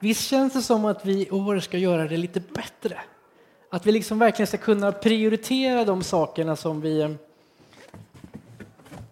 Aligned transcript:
visst 0.00 0.28
känns 0.28 0.52
det 0.52 0.62
som 0.62 0.84
att 0.84 1.06
vi 1.06 1.26
i 1.26 1.30
år 1.30 1.60
ska 1.60 1.78
göra 1.78 2.08
det 2.08 2.16
lite 2.16 2.40
bättre? 2.40 3.00
Att 3.70 3.86
vi 3.86 3.92
liksom 3.92 4.18
verkligen 4.18 4.46
ska 4.46 4.56
kunna 4.56 4.92
prioritera 4.92 5.84
de 5.84 6.02
sakerna 6.02 6.56
som 6.56 6.80
vi... 6.80 7.00
Eh, 7.00 7.10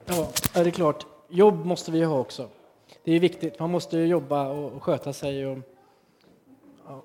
ja, 0.06 0.28
är 0.54 0.64
det 0.64 0.70
klart, 0.70 1.06
jobb 1.28 1.66
måste 1.66 1.90
vi 1.90 2.04
ha 2.04 2.18
också. 2.18 2.48
Det 3.04 3.12
är 3.12 3.20
viktigt, 3.20 3.58
man 3.58 3.70
måste 3.70 3.98
jobba 3.98 4.48
och 4.48 4.82
sköta 4.82 5.12
sig. 5.12 5.46
Och, 5.46 5.58
ja, 6.86 7.02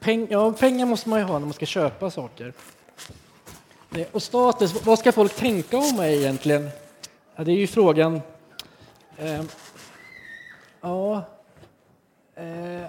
peng, 0.00 0.26
ja, 0.30 0.52
pengar 0.52 0.86
måste 0.86 1.08
man 1.08 1.18
ju 1.18 1.24
ha 1.24 1.38
när 1.38 1.46
man 1.46 1.52
ska 1.52 1.66
köpa 1.66 2.10
saker. 2.10 2.52
Och 4.12 4.22
status, 4.22 4.84
vad 4.84 4.98
ska 4.98 5.12
folk 5.12 5.36
tänka 5.36 5.78
om 5.78 5.96
mig 5.96 6.16
egentligen? 6.16 6.70
Ja, 7.36 7.44
det 7.44 7.52
är 7.52 7.56
ju 7.56 7.66
frågan. 7.66 8.20
Ehm, 9.18 9.48
ja, 10.80 11.24
eh, 12.34 12.86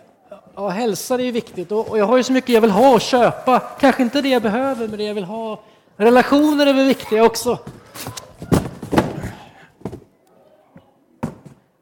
ja, 0.57 0.69
hälsa 0.69 1.15
är 1.15 1.19
ju 1.19 1.31
viktigt 1.31 1.71
och, 1.71 1.89
och, 1.89 1.97
jag 1.97 2.05
har 2.05 2.17
ju 2.17 2.23
så 2.23 2.33
mycket 2.33 2.49
jag 2.49 2.61
vill 2.61 2.71
ha 2.71 2.93
och 2.93 3.01
köpa. 3.01 3.59
Kanske 3.59 4.03
inte 4.03 4.21
det 4.21 4.29
jag 4.29 4.41
behöver, 4.41 4.87
men 4.87 4.97
det 4.97 5.03
jag 5.03 5.13
vill 5.13 5.23
ha. 5.23 5.63
Relationer 5.95 6.67
är 6.67 6.73
väl 6.73 6.87
viktiga 6.87 7.23
också. 7.23 7.59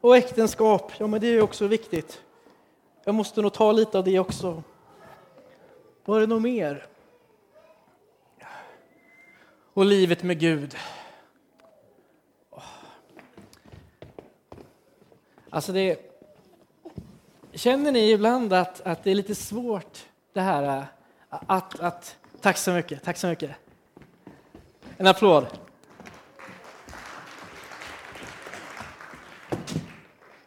Och 0.01 0.17
äktenskap, 0.17 0.91
ja 0.97 1.07
men 1.07 1.21
det 1.21 1.27
är 1.27 1.41
också 1.41 1.67
viktigt. 1.67 2.21
Jag 3.03 3.15
måste 3.15 3.41
nog 3.41 3.53
ta 3.53 3.71
lite 3.71 3.97
av 3.97 4.03
det 4.03 4.19
också. 4.19 4.63
Var 6.05 6.19
det 6.19 6.27
något 6.27 6.41
mer? 6.41 6.85
Och 9.73 9.85
livet 9.85 10.23
med 10.23 10.39
Gud. 10.39 10.75
Alltså 15.49 15.71
det, 15.71 16.14
känner 17.55 17.91
ni 17.91 18.11
ibland 18.11 18.53
att, 18.53 18.81
att 18.81 19.03
det 19.03 19.11
är 19.11 19.15
lite 19.15 19.35
svårt 19.35 20.05
det 20.33 20.41
här 20.41 20.77
äh, 20.77 20.83
att, 21.29 21.79
att... 21.79 22.17
Tack 22.41 22.57
så 22.57 22.71
mycket, 22.71 23.03
tack 23.03 23.17
så 23.17 23.27
mycket. 23.27 23.51
En 24.97 25.07
applåd. 25.07 25.47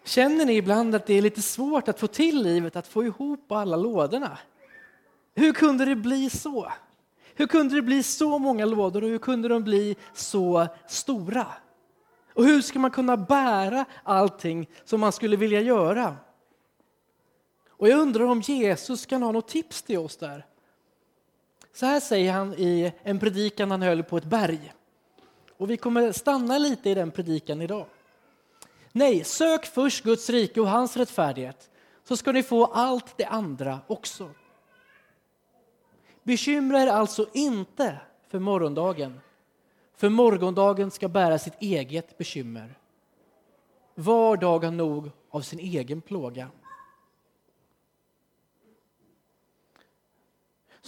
Känner 0.04 0.46
ni 0.46 0.56
ibland 0.56 0.94
att 0.94 1.06
det 1.06 1.14
är 1.14 1.22
lite 1.22 1.42
svårt 1.42 1.88
att 1.88 2.00
få 2.00 2.06
till 2.06 2.42
livet, 2.42 2.76
att 2.76 2.86
få 2.86 3.04
ihop 3.04 3.52
alla 3.52 3.76
lådorna? 3.76 4.38
Hur 5.34 5.52
kunde 5.52 5.84
det 5.84 5.96
bli 5.96 6.30
så? 6.30 6.72
Hur 7.34 7.46
kunde 7.46 7.74
det 7.74 7.82
bli 7.82 8.02
så 8.02 8.38
många 8.38 8.64
lådor 8.64 9.04
och 9.04 9.10
hur 9.10 9.18
kunde 9.18 9.48
de 9.48 9.64
bli 9.64 9.96
så 10.14 10.66
stora? 10.86 11.46
Och 12.34 12.44
hur 12.44 12.62
ska 12.62 12.78
man 12.78 12.90
kunna 12.90 13.16
bära 13.16 13.84
allting 14.02 14.70
som 14.84 15.00
man 15.00 15.12
skulle 15.12 15.36
vilja 15.36 15.60
göra? 15.60 16.16
Och 17.78 17.88
jag 17.88 18.00
undrar 18.00 18.24
om 18.24 18.40
Jesus 18.40 19.06
kan 19.06 19.22
ha 19.22 19.32
något 19.32 19.48
tips 19.48 19.82
till 19.82 19.98
oss 19.98 20.16
där. 20.16 20.46
Så 21.72 21.86
här 21.86 22.00
säger 22.00 22.32
han 22.32 22.54
i 22.54 22.92
en 23.02 23.18
predikan 23.18 23.70
han 23.70 23.82
höll 23.82 24.02
på 24.02 24.16
ett 24.16 24.24
berg. 24.24 24.72
Och 25.56 25.70
vi 25.70 25.76
kommer 25.76 26.12
stanna 26.12 26.58
lite 26.58 26.90
i 26.90 26.94
den 26.94 27.10
predikan 27.10 27.62
idag. 27.62 27.86
Nej, 28.92 29.24
sök 29.24 29.66
först 29.66 30.04
Guds 30.04 30.30
rike 30.30 30.60
och 30.60 30.68
hans 30.68 30.96
rättfärdighet 30.96 31.70
så 32.04 32.16
ska 32.16 32.32
ni 32.32 32.42
få 32.42 32.64
allt 32.64 33.16
det 33.16 33.24
andra 33.24 33.80
också. 33.86 34.30
Bekymra 36.22 36.82
er 36.82 36.86
alltså 36.86 37.26
inte 37.32 37.96
för 38.28 38.38
morgondagen, 38.38 39.20
för 39.96 40.08
morgondagen 40.08 40.90
ska 40.90 41.08
bära 41.08 41.38
sitt 41.38 41.62
eget 41.62 42.18
bekymmer. 42.18 42.74
Var 43.94 44.36
dag 44.36 44.64
har 44.64 44.70
nog 44.70 45.10
av 45.30 45.40
sin 45.40 45.58
egen 45.58 46.00
plåga. 46.00 46.50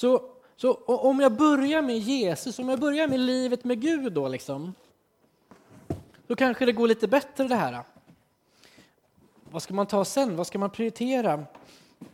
Så, 0.00 0.22
så 0.56 0.74
om 0.84 1.20
jag 1.20 1.32
börjar 1.32 1.82
med 1.82 1.98
Jesus, 1.98 2.58
om 2.58 2.68
jag 2.68 2.80
börjar 2.80 3.08
med 3.08 3.20
livet 3.20 3.64
med 3.64 3.80
Gud 3.80 4.12
då 4.12 4.28
liksom, 4.28 4.74
då 6.26 6.36
kanske 6.36 6.66
det 6.66 6.72
går 6.72 6.88
lite 6.88 7.08
bättre 7.08 7.48
det 7.48 7.54
här. 7.54 7.82
Vad 9.50 9.62
ska 9.62 9.74
man 9.74 9.86
ta 9.86 10.04
sen? 10.04 10.36
Vad 10.36 10.46
ska 10.46 10.58
man 10.58 10.70
prioritera? 10.70 11.44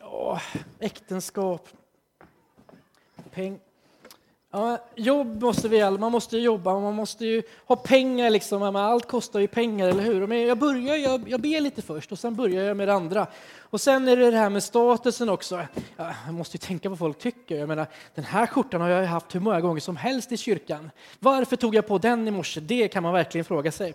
Åh, 0.01 0.43
äktenskap, 0.79 1.69
peng. 3.31 3.61
Ja, 4.57 4.79
jobb 4.95 5.43
måste 5.43 5.69
vi 5.69 5.83
alla, 5.83 5.99
man 5.99 6.13
måste 6.13 6.39
jobba, 6.39 6.81
man 6.81 6.95
måste 6.95 7.27
ju 7.27 7.43
ha 7.67 7.77
pengar 7.77 8.31
liksom, 8.31 8.77
allt 8.77 9.07
kostar 9.07 9.41
ju 9.41 9.49
pengar, 9.49 9.89
eller 9.89 10.03
hur? 10.03 10.27
Men 10.27 10.41
jag 10.41 10.59
börjar, 10.59 10.97
jag, 10.97 11.29
jag 11.29 11.41
ber 11.41 11.61
lite 11.61 11.83
först 11.83 12.13
och 12.13 12.19
sen 12.19 12.35
börjar 12.35 12.65
jag 12.65 12.77
med 12.77 12.89
det 12.89 12.95
andra. 12.95 13.27
Och 13.61 13.81
sen 13.81 14.09
är 14.09 14.17
det 14.17 14.31
det 14.31 14.37
här 14.37 14.51
med 14.51 14.63
statusen 14.63 15.29
också. 15.29 15.61
Ja, 15.97 16.15
jag 16.27 16.35
måste 16.35 16.57
ju 16.57 16.59
tänka 16.59 16.89
vad 16.89 16.99
folk 16.99 17.19
tycker. 17.19 17.57
Jag 17.57 17.69
menar, 17.69 17.87
den 18.15 18.25
här 18.25 18.47
skjortan 18.47 18.81
har 18.81 18.89
jag 18.89 19.07
haft 19.07 19.35
hur 19.35 19.41
många 19.41 19.61
gånger 19.61 19.81
som 19.81 19.97
helst 19.97 20.33
i 20.33 20.37
kyrkan. 20.37 20.91
Varför 21.19 21.57
tog 21.57 21.75
jag 21.75 21.87
på 21.87 21.99
den 21.99 22.29
i 22.29 22.31
morse? 22.31 22.61
Det 22.61 22.89
kan 22.89 23.03
man 23.03 23.13
verkligen 23.13 23.45
fråga 23.45 23.73
sig. 23.73 23.95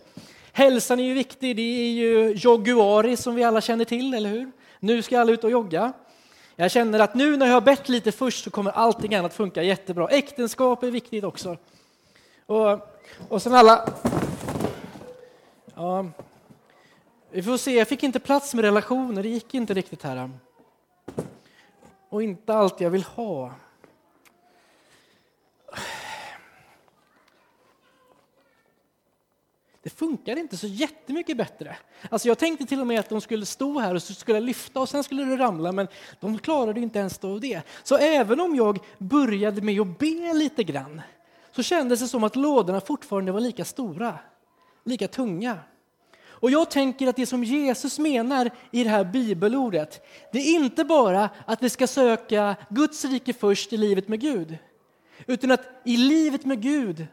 Hälsan 0.52 1.00
är 1.00 1.04
ju 1.04 1.14
viktig, 1.14 1.56
det 1.56 1.62
är 1.62 1.92
ju 1.92 2.34
jogguari 2.34 3.18
som 3.18 3.36
vi 3.36 3.44
alla 3.44 3.62
känner 3.62 3.86
till, 3.86 4.14
eller 4.14 4.30
hur? 4.30 4.52
Nu 4.80 5.02
ska 5.02 5.20
alla 5.20 5.32
ut 5.32 5.44
och 5.44 5.52
jogga. 5.52 5.94
Jag 6.56 6.72
känner 6.72 7.00
att 7.00 7.16
nu 7.16 7.38
när 7.38 7.46
jag 7.46 7.54
har 7.54 7.62
bett 7.62 7.90
lite 7.90 8.12
först 8.12 8.44
så 8.44 8.50
kommer 8.50 8.72
allting 8.72 9.16
annat 9.16 9.34
funka 9.34 9.64
jättebra. 9.64 10.08
Äktenskap 10.08 10.84
är 10.84 10.92
viktigt 10.92 11.24
också. 11.24 11.58
Och, 12.46 12.80
och 13.30 13.42
sen 13.42 13.54
alla... 13.54 13.90
Ja, 15.76 16.06
vi 17.32 17.44
får 17.44 17.58
se, 17.58 17.72
jag 17.72 17.88
fick 17.88 18.04
inte 18.04 18.20
plats 18.20 18.54
med 18.54 18.66
relationer, 18.66 19.24
det 19.24 19.30
gick 19.30 19.54
inte 19.54 19.74
riktigt 19.74 20.04
här. 20.04 20.30
Och 22.10 22.24
inte 22.24 22.54
allt 22.54 22.82
jag 22.82 22.90
vill 22.90 23.04
ha. 23.04 23.52
Det 29.84 29.90
funkar 29.90 30.36
inte 30.38 30.58
så 30.58 30.68
jättemycket 30.68 31.38
bättre. 31.38 31.78
Alltså 32.09 32.28
jag 32.28 32.38
tänkte 32.38 32.66
till 32.66 32.80
och 32.81 32.88
med 32.88 33.00
att 33.00 33.09
de 33.09 33.22
skulle 33.22 33.46
stå 33.46 33.80
här 33.80 33.96
och 33.96 34.03
så 34.03 34.14
skulle 34.14 34.40
lyfta 34.40 34.80
och 34.80 34.90
sen 34.90 35.03
skulle 35.03 35.25
det 35.25 35.38
ramla, 35.38 35.72
men 35.72 35.88
de 36.19 36.40
klarade 36.40 36.80
inte 36.80 37.00
ens 37.00 37.24
av 37.24 37.40
det. 37.40 37.62
Så 37.84 37.97
även 37.97 38.40
om 38.40 38.56
jag 38.56 38.80
började 38.97 39.62
med 39.62 39.81
att 39.81 40.00
be 40.00 40.34
lite 40.34 40.64
grann 40.64 41.02
så 41.52 41.64
kändes 41.64 42.00
det 42.00 42.08
som 42.08 42.24
att 42.24 42.36
lådorna 42.36 42.81
fortfarande 42.81 43.31
var 43.31 43.40
lika 43.40 43.66
stora, 43.66 44.20
lika 44.84 45.08
tunga. 45.08 45.58
Och 46.24 46.52
jag 46.52 46.72
tänker 46.72 47.08
att 47.08 47.16
det 47.16 47.25
som 47.25 47.44
Jesus 47.44 48.00
menar 48.00 48.52
i 48.72 48.84
det 48.84 48.90
här 48.90 49.03
bibelordet, 49.03 50.08
det 50.31 50.40
är 50.40 50.56
inte 50.56 50.84
bara 50.86 51.30
att 51.46 51.64
vi 51.64 51.70
ska 51.70 51.88
söka 51.88 52.56
Guds 52.70 53.06
rike 53.06 53.34
först 53.34 53.74
i 53.74 53.78
livet 53.78 54.08
med 54.08 54.20
Gud, 54.22 54.58
utan 55.25 55.52
att 55.52 55.81
i 55.86 55.97
livet 55.97 56.46
med 56.46 56.62
Gud, 56.62 57.08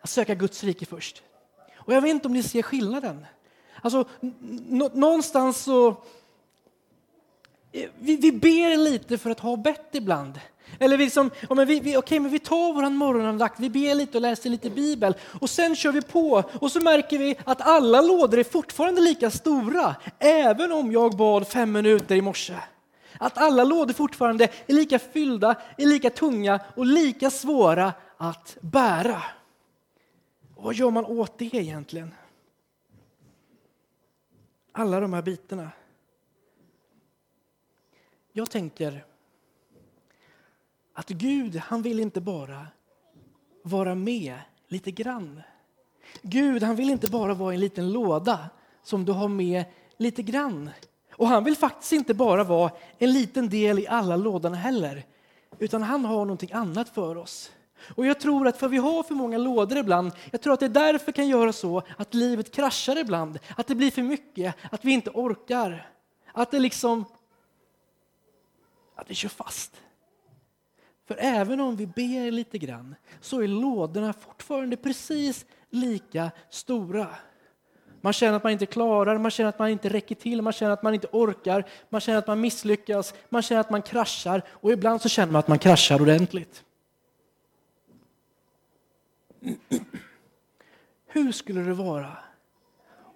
att 0.00 0.10
söka 0.10 0.34
Guds 0.34 0.64
rike 0.64 0.86
först. 0.86 1.22
Och 1.84 1.92
jag 1.92 2.00
vet 2.00 2.10
inte 2.10 2.28
om 2.28 2.34
ni 2.34 2.42
ser 2.42 2.62
skillnaden. 2.62 3.26
Alltså, 3.82 4.04
någonstans 4.92 5.62
så... 5.62 5.88
Eh, 7.72 7.90
vi, 7.98 8.16
vi 8.16 8.32
ber 8.32 8.76
lite 8.76 9.18
för 9.18 9.30
att 9.30 9.40
ha 9.40 9.56
bett 9.56 9.88
ibland. 9.92 10.40
Eller 10.78 10.96
vi, 10.96 11.04
liksom, 11.04 11.30
ja, 11.48 11.54
men 11.54 11.66
vi, 11.66 11.80
vi, 11.80 11.96
okay, 11.96 12.20
men 12.20 12.30
vi 12.30 12.38
tar 12.38 12.72
vår 12.72 12.90
morgonandakt, 12.90 13.60
vi 13.60 13.70
ber 13.70 13.94
lite 13.94 14.18
och 14.18 14.22
läser 14.22 14.50
lite 14.50 14.70
bibel 14.70 15.14
och 15.40 15.50
sen 15.50 15.76
kör 15.76 15.92
vi 15.92 16.02
på 16.02 16.42
och 16.60 16.72
så 16.72 16.80
märker 16.80 17.18
vi 17.18 17.36
att 17.44 17.60
alla 17.60 18.00
lådor 18.00 18.38
är 18.38 18.44
fortfarande 18.44 19.00
lika 19.00 19.30
stora, 19.30 19.94
även 20.18 20.72
om 20.72 20.92
jag 20.92 21.16
bad 21.16 21.48
fem 21.48 21.72
minuter 21.72 22.16
i 22.16 22.20
morse. 22.20 22.54
Att 23.18 23.38
alla 23.38 23.64
lådor 23.64 23.94
fortfarande 23.94 24.48
är 24.66 24.74
lika 24.74 24.98
fyllda, 24.98 25.54
är 25.76 25.86
lika 25.86 26.10
tunga 26.10 26.60
och 26.76 26.86
lika 26.86 27.30
svåra 27.30 27.92
att 28.16 28.56
bära. 28.60 29.22
Vad 30.62 30.74
gör 30.74 30.90
man 30.90 31.04
åt 31.04 31.38
det 31.38 31.54
egentligen? 31.54 32.14
Alla 34.72 35.00
de 35.00 35.12
här 35.12 35.22
bitarna. 35.22 35.70
Jag 38.32 38.50
tänker 38.50 39.04
att 40.92 41.08
Gud, 41.08 41.56
han 41.56 41.82
vill 41.82 42.00
inte 42.00 42.20
bara 42.20 42.66
vara 43.62 43.94
med 43.94 44.38
lite 44.68 44.90
grann. 44.90 45.42
Gud, 46.22 46.62
han 46.62 46.76
vill 46.76 46.90
inte 46.90 47.10
bara 47.10 47.34
vara 47.34 47.54
en 47.54 47.60
liten 47.60 47.92
låda 47.92 48.50
som 48.82 49.04
du 49.04 49.12
har 49.12 49.28
med 49.28 49.64
lite 49.96 50.22
grann. 50.22 50.70
Och 51.12 51.28
han 51.28 51.44
vill 51.44 51.56
faktiskt 51.56 51.92
inte 51.92 52.14
bara 52.14 52.44
vara 52.44 52.72
en 52.98 53.12
liten 53.12 53.48
del 53.48 53.78
i 53.78 53.86
alla 53.86 54.16
lådorna 54.16 54.56
heller, 54.56 55.04
utan 55.58 55.82
han 55.82 56.04
har 56.04 56.24
någonting 56.24 56.52
annat 56.52 56.88
för 56.88 57.16
oss. 57.16 57.52
Och 57.94 58.06
jag 58.06 58.20
tror 58.20 58.48
att 58.48 58.56
för 58.56 58.68
vi 58.68 58.76
har 58.76 59.02
för 59.02 59.14
många 59.14 59.38
lådor 59.38 59.78
ibland, 59.78 60.12
jag 60.30 60.40
tror 60.40 60.54
att 60.54 60.60
det 60.60 60.68
därför 60.68 61.12
kan 61.12 61.28
göra 61.28 61.52
så 61.52 61.82
att 61.96 62.14
livet 62.14 62.50
kraschar 62.50 62.98
ibland, 62.98 63.38
att 63.56 63.66
det 63.66 63.74
blir 63.74 63.90
för 63.90 64.02
mycket, 64.02 64.54
att 64.70 64.84
vi 64.84 64.92
inte 64.92 65.10
orkar. 65.10 65.88
Att 66.32 66.50
det 66.50 66.58
liksom, 66.58 67.04
att 68.94 69.10
vi 69.10 69.14
kör 69.14 69.28
fast. 69.28 69.72
För 71.08 71.16
även 71.20 71.60
om 71.60 71.76
vi 71.76 71.86
ber 71.86 72.30
lite 72.30 72.58
grann 72.58 72.94
så 73.20 73.42
är 73.42 73.48
lådorna 73.48 74.12
fortfarande 74.12 74.76
precis 74.76 75.44
lika 75.70 76.30
stora. 76.50 77.08
Man 78.00 78.12
känner 78.12 78.36
att 78.36 78.42
man 78.42 78.52
inte 78.52 78.66
klarar, 78.66 79.18
man 79.18 79.30
känner 79.30 79.48
att 79.48 79.58
man 79.58 79.68
inte 79.68 79.88
räcker 79.88 80.14
till, 80.14 80.42
man 80.42 80.52
känner 80.52 80.72
att 80.72 80.82
man 80.82 80.94
inte 80.94 81.08
orkar, 81.12 81.64
man 81.88 82.00
känner 82.00 82.18
att 82.18 82.26
man 82.26 82.40
misslyckas, 82.40 83.14
man 83.28 83.42
känner 83.42 83.60
att 83.60 83.70
man 83.70 83.82
kraschar 83.82 84.42
och 84.48 84.72
ibland 84.72 85.02
så 85.02 85.08
känner 85.08 85.32
man 85.32 85.38
att 85.40 85.48
man 85.48 85.58
kraschar 85.58 86.02
ordentligt. 86.02 86.64
Hur 91.06 91.32
skulle 91.32 91.60
det 91.60 91.74
vara 91.74 92.16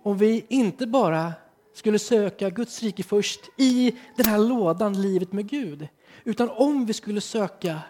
om 0.07 0.19
vi 0.19 0.47
inte 0.49 0.87
bara 0.87 1.33
skulle 1.75 1.99
söka 1.99 2.51
Guds 2.51 2.83
rike 2.83 3.03
först 3.03 3.41
i 3.57 3.97
den 4.17 4.27
här 4.27 4.39
lådan, 4.39 5.03
livet 5.03 5.33
med 5.33 5.49
Gud, 5.49 5.89
utan 6.25 6.51
om 6.51 6.87
vi 6.87 6.93
skulle 6.93 7.21
söka, 7.21 7.81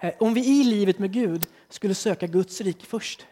eh, 0.00 0.12
om 0.18 0.34
vi 0.34 0.60
i 0.60 0.64
livet 0.64 0.98
med 0.98 1.12
Gud 1.12 1.46
skulle 1.68 1.94
söka 1.94 2.26
Guds 2.26 2.60
rike 2.60 2.86
först. 2.86 3.26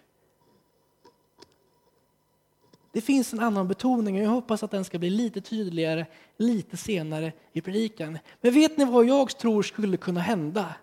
Det 2.93 3.01
finns 3.01 3.33
en 3.33 3.41
annan 3.41 3.69
betoning 3.69 4.17
och 4.17 4.25
jag 4.25 4.31
hoppas 4.31 4.63
att 4.63 4.71
den 4.71 4.85
ska 4.85 4.99
bli 4.99 5.11
lite 5.11 5.41
tydligare 5.41 6.07
lite 6.37 6.77
senare 6.77 7.33
i 7.53 7.61
predikan. 7.61 8.19
Men 8.41 8.55
vet 8.55 8.77
ni 8.77 8.85
vad 8.85 9.05
jag 9.05 9.39
tror 9.39 9.63
skulle 9.63 9.97
kunna 9.97 10.21
hända? 10.21 10.75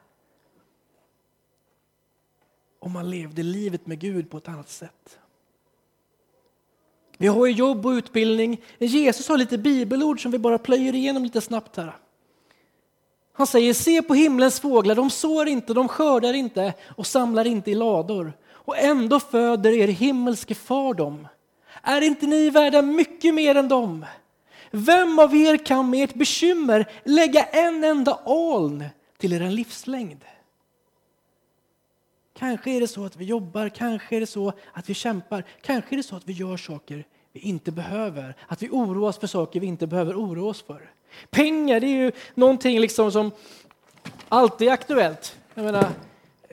Om 2.84 2.92
man 2.92 3.10
levde 3.10 3.44
livet 3.44 3.88
med 3.88 4.00
Gud 4.00 4.30
på 4.30 4.38
ett 4.38 4.48
annat 4.48 4.70
sätt. 4.70 5.20
Vi 7.18 7.28
har 7.28 7.46
ju 7.46 7.52
jobb 7.52 7.86
och 7.86 7.90
utbildning. 7.90 8.62
Jesus 8.78 9.28
har 9.30 9.38
lite 9.38 9.58
bibelord 9.58 10.22
som 10.22 10.32
vi 10.32 10.38
bara 10.38 10.58
plöjer 10.58 10.96
igenom 10.96 11.24
lite 11.24 11.42
snabbt 11.42 11.78
här. 11.78 11.98
Han 13.34 13.48
säger, 13.48 13.74
se 13.74 14.02
på 14.02 14.14
himlens 14.14 14.60
fåglar, 14.60 14.96
de 14.96 15.10
sår 15.10 15.48
inte, 15.48 15.74
de 15.74 15.88
skördar 15.88 16.34
inte 16.34 16.74
och 16.96 17.08
samlar 17.08 17.48
inte 17.48 17.72
i 17.72 17.76
lador. 17.76 18.34
Och 18.50 18.78
ändå 18.78 19.20
föder 19.20 19.72
er 19.72 19.88
himmelske 19.88 20.56
far 20.56 20.94
dem. 20.94 21.28
Är 21.82 22.02
inte 22.02 22.28
ni 22.28 22.50
värda 22.50 22.82
mycket 22.82 23.34
mer 23.34 23.56
än 23.56 23.68
dem? 23.68 24.06
Vem 24.72 25.20
av 25.20 25.36
er 25.36 25.58
kan 25.58 25.90
med 25.90 26.04
ert 26.04 26.16
bekymmer 26.16 26.92
lägga 27.06 27.44
en 27.44 27.84
enda 27.84 28.20
aln 28.26 28.86
till 29.18 29.34
er 29.34 29.50
livslängd? 29.50 30.26
Kanske 32.42 32.72
är 32.72 32.80
det 32.80 32.88
så 32.88 33.06
att 33.06 33.16
vi 33.16 33.26
jobbar, 33.26 33.70
kanske 33.70 34.16
är 34.16 34.20
det 34.20 34.28
så 34.28 34.54
att 34.74 34.90
vi 34.90 34.94
kämpar, 34.94 35.44
kanske 35.62 35.96
är 35.96 35.98
det 35.98 36.04
så 36.04 36.16
att 36.16 36.28
vi 36.28 36.34
gör 36.34 36.58
saker 36.58 37.06
vi 37.34 37.40
inte 37.40 37.72
behöver, 37.72 38.36
att 38.48 38.62
vi 38.62 38.70
oroar 38.70 39.10
oss 39.10 39.20
för 39.20 39.28
saker 39.28 39.60
vi 39.60 39.68
inte 39.68 39.88
behöver 39.88 40.14
oroa 40.14 40.50
oss 40.50 40.64
för. 40.64 40.92
Pengar 41.30 41.80
det 41.80 41.88
är 41.88 42.04
ju 42.04 42.12
någonting 42.36 42.80
liksom 42.80 43.12
som 43.12 43.32
alltid 44.30 44.68
är 44.68 44.72
aktuellt. 44.72 45.38
Jag 45.54 45.66
menar, 45.66 45.88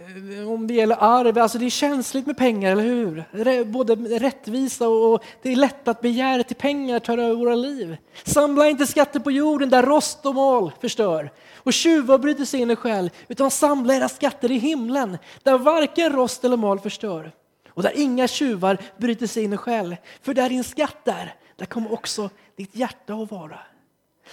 Eh, 0.08 0.48
om 0.48 0.66
det 0.66 0.74
gäller 0.74 0.96
arv, 1.00 1.38
alltså 1.38 1.58
det 1.58 1.66
är 1.66 1.70
känsligt 1.70 2.26
med 2.26 2.36
pengar, 2.36 2.72
eller 2.72 2.82
hur? 2.82 3.64
Både 3.64 3.94
rättvisa 3.94 4.88
och 4.88 5.24
det 5.42 5.52
är 5.52 5.56
lätt 5.56 5.88
att 5.88 6.00
begäret 6.00 6.46
till 6.46 6.56
pengar 6.56 6.98
tar 6.98 7.18
över 7.18 7.34
våra 7.34 7.54
liv. 7.54 7.96
Samla 8.24 8.68
inte 8.68 8.86
skatter 8.86 9.20
på 9.20 9.30
jorden 9.30 9.70
där 9.70 9.82
rost 9.82 10.26
och 10.26 10.34
mal 10.34 10.72
förstör 10.80 11.30
och 11.56 11.72
tjuvar 11.72 12.18
bryter 12.18 12.44
sig 12.44 12.60
in 12.60 12.70
i 12.70 12.76
själ, 12.76 13.10
utan 13.28 13.50
samla 13.50 13.94
era 13.94 14.08
skatter 14.08 14.50
i 14.50 14.58
himlen 14.58 15.18
där 15.42 15.58
varken 15.58 16.12
rost 16.12 16.44
eller 16.44 16.56
mal 16.56 16.80
förstör 16.80 17.32
och 17.68 17.82
där 17.82 17.92
inga 17.94 18.28
tjuvar 18.28 18.78
bryter 18.98 19.26
sig 19.26 19.44
in 19.44 19.52
i 19.52 19.56
själ. 19.56 19.96
För 20.22 20.34
där 20.34 20.48
din 20.48 20.64
skatt 20.64 21.08
är, 21.08 21.34
där 21.56 21.66
kommer 21.66 21.92
också 21.92 22.30
ditt 22.56 22.76
hjärta 22.76 23.14
att 23.14 23.30
vara. 23.30 23.58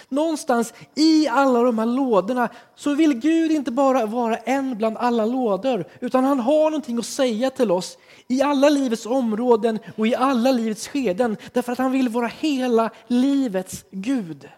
Någonstans 0.08 0.74
i 0.94 1.28
alla 1.28 1.62
de 1.62 1.78
här 1.78 1.86
lådorna 1.86 2.48
så 2.74 2.94
vill 2.94 3.14
Gud 3.14 3.52
inte 3.52 3.70
bara 3.70 4.06
vara 4.06 4.36
en 4.36 4.76
bland 4.76 4.96
alla 4.96 5.24
lådor 5.24 5.84
utan 6.00 6.24
han 6.24 6.40
har 6.40 6.70
någonting 6.70 6.98
att 6.98 7.06
säga 7.06 7.50
till 7.50 7.70
oss 7.70 7.98
i 8.28 8.42
alla 8.42 8.68
livets 8.68 9.06
områden 9.06 9.78
och 9.96 10.06
i 10.06 10.14
alla 10.14 10.52
livets 10.52 10.88
skeden 10.88 11.36
därför 11.52 11.72
att 11.72 11.78
han 11.78 11.92
vill 11.92 12.08
vara 12.08 12.26
hela 12.26 12.90
livets 13.06 13.84
Gud. 13.90 14.48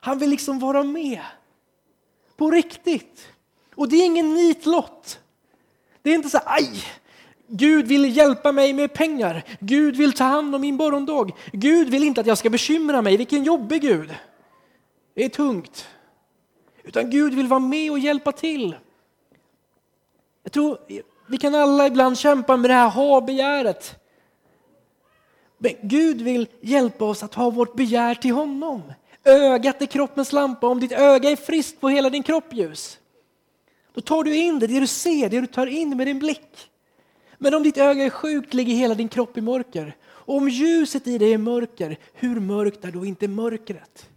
Han 0.00 0.18
vill 0.18 0.30
liksom 0.30 0.58
vara 0.58 0.82
med. 0.82 1.20
På 2.36 2.50
riktigt. 2.50 3.28
Och 3.74 3.88
det 3.88 3.96
är 3.96 4.06
ingen 4.06 4.34
nitlott. 4.34 5.18
Det 6.02 6.10
är 6.10 6.14
inte 6.14 6.30
så 6.30 6.38
här, 6.38 6.56
aj, 6.56 6.84
Gud 7.46 7.86
vill 7.86 8.16
hjälpa 8.16 8.52
mig 8.52 8.72
med 8.72 8.92
pengar. 8.92 9.44
Gud 9.60 9.96
vill 9.96 10.12
ta 10.12 10.24
hand 10.24 10.54
om 10.54 10.60
min 10.60 10.74
morgondag. 10.74 11.30
Gud 11.52 11.88
vill 11.88 12.02
inte 12.02 12.20
att 12.20 12.26
jag 12.26 12.38
ska 12.38 12.50
bekymra 12.50 13.02
mig. 13.02 13.16
Vilken 13.16 13.44
jobbig 13.44 13.82
Gud. 13.82 14.14
Det 15.14 15.24
är 15.24 15.28
tungt. 15.28 15.86
Utan 16.82 17.10
Gud 17.10 17.34
vill 17.34 17.46
vara 17.46 17.60
med 17.60 17.90
och 17.90 17.98
hjälpa 17.98 18.32
till. 18.32 18.76
Jag 20.42 20.52
tror 20.52 20.78
vi 21.26 21.38
kan 21.38 21.54
alla 21.54 21.86
ibland 21.86 22.18
kämpa 22.18 22.56
med 22.56 22.70
det 22.70 22.74
här 22.74 22.88
ha-begäret. 22.90 23.94
Men 25.58 25.72
Gud 25.82 26.22
vill 26.22 26.48
hjälpa 26.60 27.04
oss 27.04 27.22
att 27.22 27.34
ha 27.34 27.50
vårt 27.50 27.76
begär 27.76 28.14
till 28.14 28.32
honom. 28.32 28.82
Ögat 29.24 29.82
är 29.82 29.86
kroppens 29.86 30.32
lampa. 30.32 30.66
Om 30.66 30.80
ditt 30.80 30.92
öga 30.92 31.30
är 31.30 31.36
friskt 31.36 31.80
på 31.80 31.88
hela 31.88 32.10
din 32.10 32.22
kropp 32.22 32.52
ljus. 32.52 32.98
Då 33.94 34.00
tar 34.00 34.24
du 34.24 34.36
in 34.36 34.58
det, 34.58 34.66
det 34.66 34.80
du 34.80 34.86
ser, 34.86 35.28
det 35.28 35.40
du 35.40 35.46
tar 35.46 35.66
in 35.66 35.96
med 35.96 36.06
din 36.06 36.18
blick. 36.18 36.70
Men 37.38 37.54
om 37.54 37.62
ditt 37.62 37.78
öga 37.78 38.04
är 38.04 38.10
sjukt 38.10 38.54
ligger 38.54 38.74
hela 38.74 38.94
din 38.94 39.08
kropp 39.08 39.38
i 39.38 39.40
mörker. 39.40 39.96
Och 40.04 40.36
om 40.36 40.48
ljuset 40.48 41.06
i 41.06 41.18
dig 41.18 41.32
är 41.32 41.38
mörker, 41.38 41.96
hur 42.14 42.40
mörkt 42.40 42.84
är 42.84 42.90
då 42.90 43.04
inte 43.04 43.28
mörkret? 43.28 44.08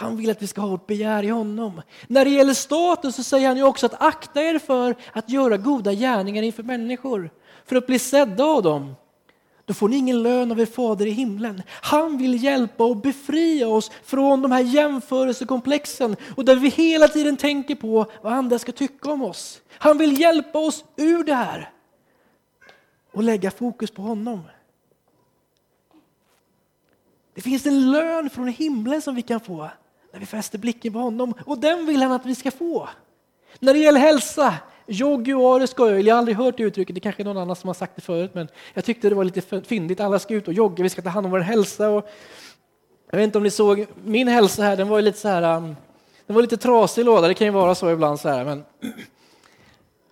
Han 0.00 0.16
vill 0.16 0.30
att 0.30 0.42
vi 0.42 0.46
ska 0.46 0.60
ha 0.60 0.68
vårt 0.68 0.86
begär 0.86 1.22
i 1.22 1.28
honom. 1.28 1.82
När 2.06 2.24
det 2.24 2.30
gäller 2.30 2.54
staten 2.54 3.12
så 3.12 3.22
säger 3.22 3.48
han 3.48 3.56
ju 3.56 3.62
också 3.62 3.86
att 3.86 4.02
akta 4.02 4.42
er 4.42 4.58
för 4.58 4.96
att 5.12 5.30
göra 5.30 5.56
goda 5.56 5.92
gärningar 5.92 6.42
inför 6.42 6.62
människor, 6.62 7.30
för 7.64 7.76
att 7.76 7.86
bli 7.86 7.98
sedda 7.98 8.44
av 8.44 8.62
dem. 8.62 8.94
Då 9.64 9.74
får 9.74 9.88
ni 9.88 9.96
ingen 9.96 10.22
lön 10.22 10.52
av 10.52 10.60
er 10.60 10.66
fader 10.66 11.06
i 11.06 11.10
himlen. 11.10 11.62
Han 11.68 12.18
vill 12.18 12.44
hjälpa 12.44 12.84
och 12.84 12.96
befria 12.96 13.68
oss 13.68 13.90
från 14.04 14.42
de 14.42 14.52
här 14.52 14.60
jämförelsekomplexen 14.60 16.16
och 16.36 16.44
där 16.44 16.56
vi 16.56 16.68
hela 16.68 17.08
tiden 17.08 17.36
tänker 17.36 17.74
på 17.74 18.06
vad 18.22 18.32
andra 18.32 18.58
ska 18.58 18.72
tycka 18.72 19.10
om 19.10 19.22
oss. 19.22 19.60
Han 19.78 19.98
vill 19.98 20.20
hjälpa 20.20 20.58
oss 20.58 20.84
ur 20.96 21.24
det 21.24 21.34
här 21.34 21.72
och 23.12 23.22
lägga 23.22 23.50
fokus 23.50 23.90
på 23.90 24.02
honom. 24.02 24.40
Det 27.34 27.40
finns 27.40 27.66
en 27.66 27.90
lön 27.90 28.30
från 28.30 28.48
himlen 28.48 29.02
som 29.02 29.14
vi 29.14 29.22
kan 29.22 29.40
få 29.40 29.70
när 30.12 30.20
vi 30.20 30.26
fäster 30.26 30.58
blicken 30.58 30.92
på 30.92 30.98
honom 30.98 31.34
och 31.46 31.58
den 31.58 31.86
vill 31.86 32.02
han 32.02 32.12
att 32.12 32.26
vi 32.26 32.34
ska 32.34 32.50
få. 32.50 32.88
När 33.58 33.72
det 33.74 33.78
gäller 33.78 34.00
hälsa, 34.00 34.54
Jaguarer 34.86 35.66
skojar, 35.66 35.98
jag 35.98 36.14
har 36.14 36.18
aldrig 36.18 36.36
hört 36.36 36.56
det 36.56 36.62
uttrycket, 36.62 36.94
det 36.94 37.00
kanske 37.00 37.22
är 37.22 37.24
någon 37.24 37.36
annan 37.36 37.56
som 37.56 37.68
har 37.68 37.74
sagt 37.74 37.96
det 37.96 38.02
förut, 38.02 38.30
men 38.34 38.48
jag 38.74 38.84
tyckte 38.84 39.08
det 39.08 39.14
var 39.14 39.24
lite 39.24 39.62
fyndigt. 39.62 40.00
Alla 40.00 40.18
ska 40.18 40.34
ut 40.34 40.48
och 40.48 40.54
jogga, 40.54 40.82
vi 40.82 40.88
ska 40.88 41.02
ta 41.02 41.08
hand 41.08 41.26
om 41.26 41.32
vår 41.32 41.38
hälsa. 41.38 41.88
Och 41.88 42.10
jag 43.10 43.18
vet 43.18 43.24
inte 43.24 43.38
om 43.38 43.44
ni 43.44 43.50
såg, 43.50 43.86
min 44.04 44.28
hälsa 44.28 44.62
här, 44.62 44.76
den 44.76 44.88
var 44.88 45.02
lite 45.02 45.18
så 45.18 45.28
här, 45.28 45.56
um, 45.56 45.76
den 46.26 46.34
var 46.34 46.42
lite 46.42 46.56
trasig 46.56 47.04
låda, 47.04 47.28
det 47.28 47.34
kan 47.34 47.46
ju 47.46 47.52
vara 47.52 47.74
så 47.74 47.90
ibland 47.90 48.20
så 48.20 48.28
här, 48.28 48.44
men 48.44 48.64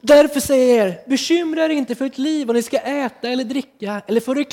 Därför 0.00 0.40
säger 0.40 0.78
jag 0.78 0.88
er, 0.88 1.00
bekymra 1.06 1.64
er 1.64 1.68
inte 1.68 1.94
för 1.94 2.04
ert 2.04 2.18
liv, 2.18 2.46
vad 2.46 2.56
ni 2.56 2.62
ska 2.62 2.78
äta 2.78 3.28
eller 3.28 3.44
dricka, 3.44 4.02
eller 4.06 4.20
för 4.20 4.38
er 4.38 4.44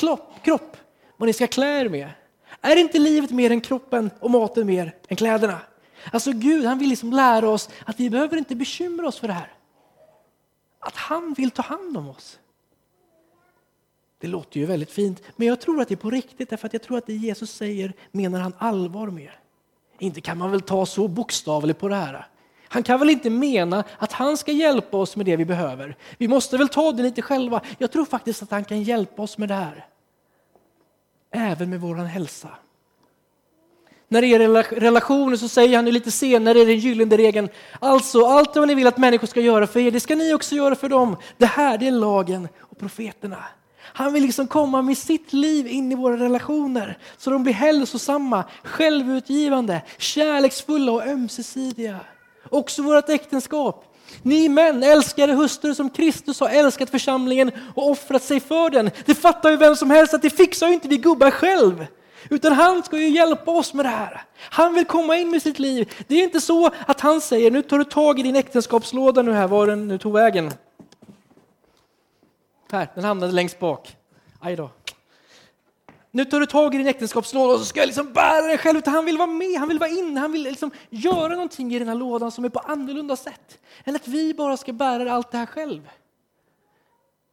kropp, 0.42 0.76
vad 1.16 1.26
ni 1.26 1.32
ska 1.32 1.46
klä 1.46 1.80
er 1.80 1.88
med. 1.88 2.10
Är 2.60 2.76
inte 2.76 2.98
livet 2.98 3.30
mer 3.30 3.50
än 3.50 3.60
kroppen 3.60 4.10
och 4.20 4.30
maten 4.30 4.66
mer 4.66 4.94
än 5.08 5.16
kläderna? 5.16 5.60
Alltså 6.12 6.32
Gud, 6.32 6.64
han 6.64 6.78
vill 6.78 6.88
liksom 6.88 7.12
lära 7.12 7.48
oss 7.48 7.68
att 7.86 8.00
vi 8.00 8.10
behöver 8.10 8.36
inte 8.36 8.56
bekymra 8.56 9.08
oss 9.08 9.18
för 9.18 9.26
det 9.26 9.34
här 9.34 9.52
att 10.86 10.96
han 10.96 11.34
vill 11.36 11.50
ta 11.50 11.62
hand 11.62 11.96
om 11.96 12.08
oss. 12.08 12.38
Det 14.20 14.26
låter 14.26 14.60
ju 14.60 14.66
väldigt 14.66 14.90
fint, 14.90 15.22
men 15.36 15.48
jag 15.48 15.60
tror 15.60 15.80
att 15.80 15.88
det 15.88 15.94
är 15.94 15.96
på 15.96 16.10
riktigt 16.10 16.50
därför 16.50 16.66
att 16.66 16.72
jag 16.72 16.82
tror 16.82 16.98
att 16.98 17.06
det 17.06 17.14
Jesus 17.14 17.50
säger 17.50 17.92
menar 18.12 18.40
han 18.40 18.52
allvar 18.58 19.06
med. 19.06 19.30
Inte 19.98 20.20
kan 20.20 20.38
man 20.38 20.50
väl 20.50 20.60
ta 20.60 20.86
så 20.86 21.08
bokstavligt 21.08 21.78
på 21.78 21.88
det 21.88 21.94
här. 21.94 22.26
Han 22.68 22.82
kan 22.82 22.98
väl 22.98 23.10
inte 23.10 23.30
mena 23.30 23.84
att 23.98 24.12
han 24.12 24.36
ska 24.36 24.52
hjälpa 24.52 24.96
oss 24.96 25.16
med 25.16 25.26
det 25.26 25.36
vi 25.36 25.44
behöver. 25.44 25.96
Vi 26.18 26.28
måste 26.28 26.56
väl 26.56 26.68
ta 26.68 26.92
det 26.92 27.02
lite 27.02 27.22
själva. 27.22 27.60
Jag 27.78 27.92
tror 27.92 28.04
faktiskt 28.04 28.42
att 28.42 28.50
han 28.50 28.64
kan 28.64 28.82
hjälpa 28.82 29.22
oss 29.22 29.38
med 29.38 29.48
det 29.48 29.54
här. 29.54 29.86
Även 31.36 31.70
med 31.70 31.80
vår 31.80 31.94
hälsa. 31.94 32.48
När 34.08 34.20
det 34.20 34.26
gäller 34.26 34.62
relationer 34.62 35.36
så 35.36 35.48
säger 35.48 35.76
han 35.76 35.84
lite 35.84 36.10
senare 36.10 36.58
i 36.58 36.64
den 36.64 36.78
gyllene 36.78 37.16
regeln, 37.16 37.48
alltså 37.80 38.26
allt 38.26 38.56
vad 38.56 38.68
ni 38.68 38.74
vill 38.74 38.86
att 38.86 38.98
människor 38.98 39.26
ska 39.26 39.40
göra 39.40 39.66
för 39.66 39.80
er, 39.80 39.90
det 39.90 40.00
ska 40.00 40.14
ni 40.14 40.34
också 40.34 40.54
göra 40.54 40.74
för 40.74 40.88
dem. 40.88 41.16
Det 41.36 41.46
här 41.46 41.78
det 41.78 41.86
är 41.86 41.90
lagen 41.90 42.48
och 42.58 42.78
profeterna. 42.78 43.44
Han 43.78 44.12
vill 44.12 44.22
liksom 44.22 44.46
komma 44.46 44.82
med 44.82 44.98
sitt 44.98 45.32
liv 45.32 45.66
in 45.66 45.92
i 45.92 45.94
våra 45.94 46.16
relationer 46.16 46.98
så 47.16 47.30
de 47.30 47.42
blir 47.42 47.54
hälsosamma, 47.54 48.44
självutgivande, 48.64 49.82
kärleksfulla 49.98 50.92
och 50.92 51.06
ömsesidiga. 51.06 52.00
Också 52.50 52.82
vårt 52.82 53.08
äktenskap. 53.08 53.95
Ni 54.22 54.48
män, 54.48 54.82
älskade 54.82 55.32
hustru 55.32 55.74
som 55.74 55.90
Kristus 55.90 56.40
har 56.40 56.48
älskat 56.48 56.90
församlingen 56.90 57.50
och 57.74 57.90
offrat 57.90 58.22
sig 58.22 58.40
för 58.40 58.70
den. 58.70 58.90
Det 59.04 59.14
fattar 59.14 59.50
ju 59.50 59.56
vem 59.56 59.76
som 59.76 59.90
helst 59.90 60.14
att 60.14 60.22
det 60.22 60.30
fixar 60.30 60.68
ju 60.68 60.74
inte 60.74 60.88
vi 60.88 60.96
gubbar 60.96 61.30
själv. 61.30 61.86
Utan 62.30 62.52
han 62.52 62.82
ska 62.82 62.98
ju 62.98 63.08
hjälpa 63.08 63.50
oss 63.50 63.74
med 63.74 63.84
det 63.84 63.88
här. 63.88 64.22
Han 64.38 64.74
vill 64.74 64.84
komma 64.84 65.16
in 65.16 65.30
med 65.30 65.42
sitt 65.42 65.58
liv. 65.58 65.92
Det 66.08 66.14
är 66.14 66.24
inte 66.24 66.40
så 66.40 66.70
att 66.86 67.00
han 67.00 67.20
säger, 67.20 67.50
nu 67.50 67.62
tar 67.62 67.78
du 67.78 67.84
tag 67.84 68.20
i 68.20 68.22
din 68.22 68.36
äktenskapslåda 68.36 69.22
nu 69.22 69.32
här, 69.32 69.48
var 69.48 69.66
den 69.66 69.88
nu 69.88 69.98
tog 69.98 70.12
vägen. 70.12 70.52
Här, 72.72 72.88
den 72.94 73.04
hamnade 73.04 73.32
längst 73.32 73.58
bak. 73.58 73.96
aj 74.40 74.56
då. 74.56 74.70
Nu 76.10 76.24
tar 76.24 76.40
du 76.40 76.46
tag 76.46 76.74
i 76.74 76.78
din 76.78 76.86
äktenskapslåda 76.86 77.54
och 77.54 77.58
så 77.58 77.64
ska 77.64 77.80
jag 77.80 77.86
liksom 77.86 78.12
bära 78.12 78.46
den 78.46 78.58
själv. 78.58 78.78
Utan 78.78 78.94
han 78.94 79.04
vill 79.04 79.18
vara 79.18 79.30
med, 79.30 79.58
han 79.58 79.68
vill 79.68 79.78
vara 79.78 79.90
inne, 79.90 80.20
han 80.20 80.32
vill 80.32 80.42
liksom 80.42 80.70
göra 80.90 81.28
någonting 81.28 81.74
i 81.74 81.78
den 81.78 81.88
här 81.88 81.94
lådan 81.94 82.30
som 82.30 82.44
är 82.44 82.48
på 82.48 82.58
annorlunda 82.58 83.16
sätt. 83.16 83.58
Än 83.84 83.96
att 83.96 84.08
vi 84.08 84.34
bara 84.34 84.56
ska 84.56 84.72
bära 84.72 85.12
allt 85.12 85.30
det 85.30 85.38
här 85.38 85.46
själv. 85.46 85.88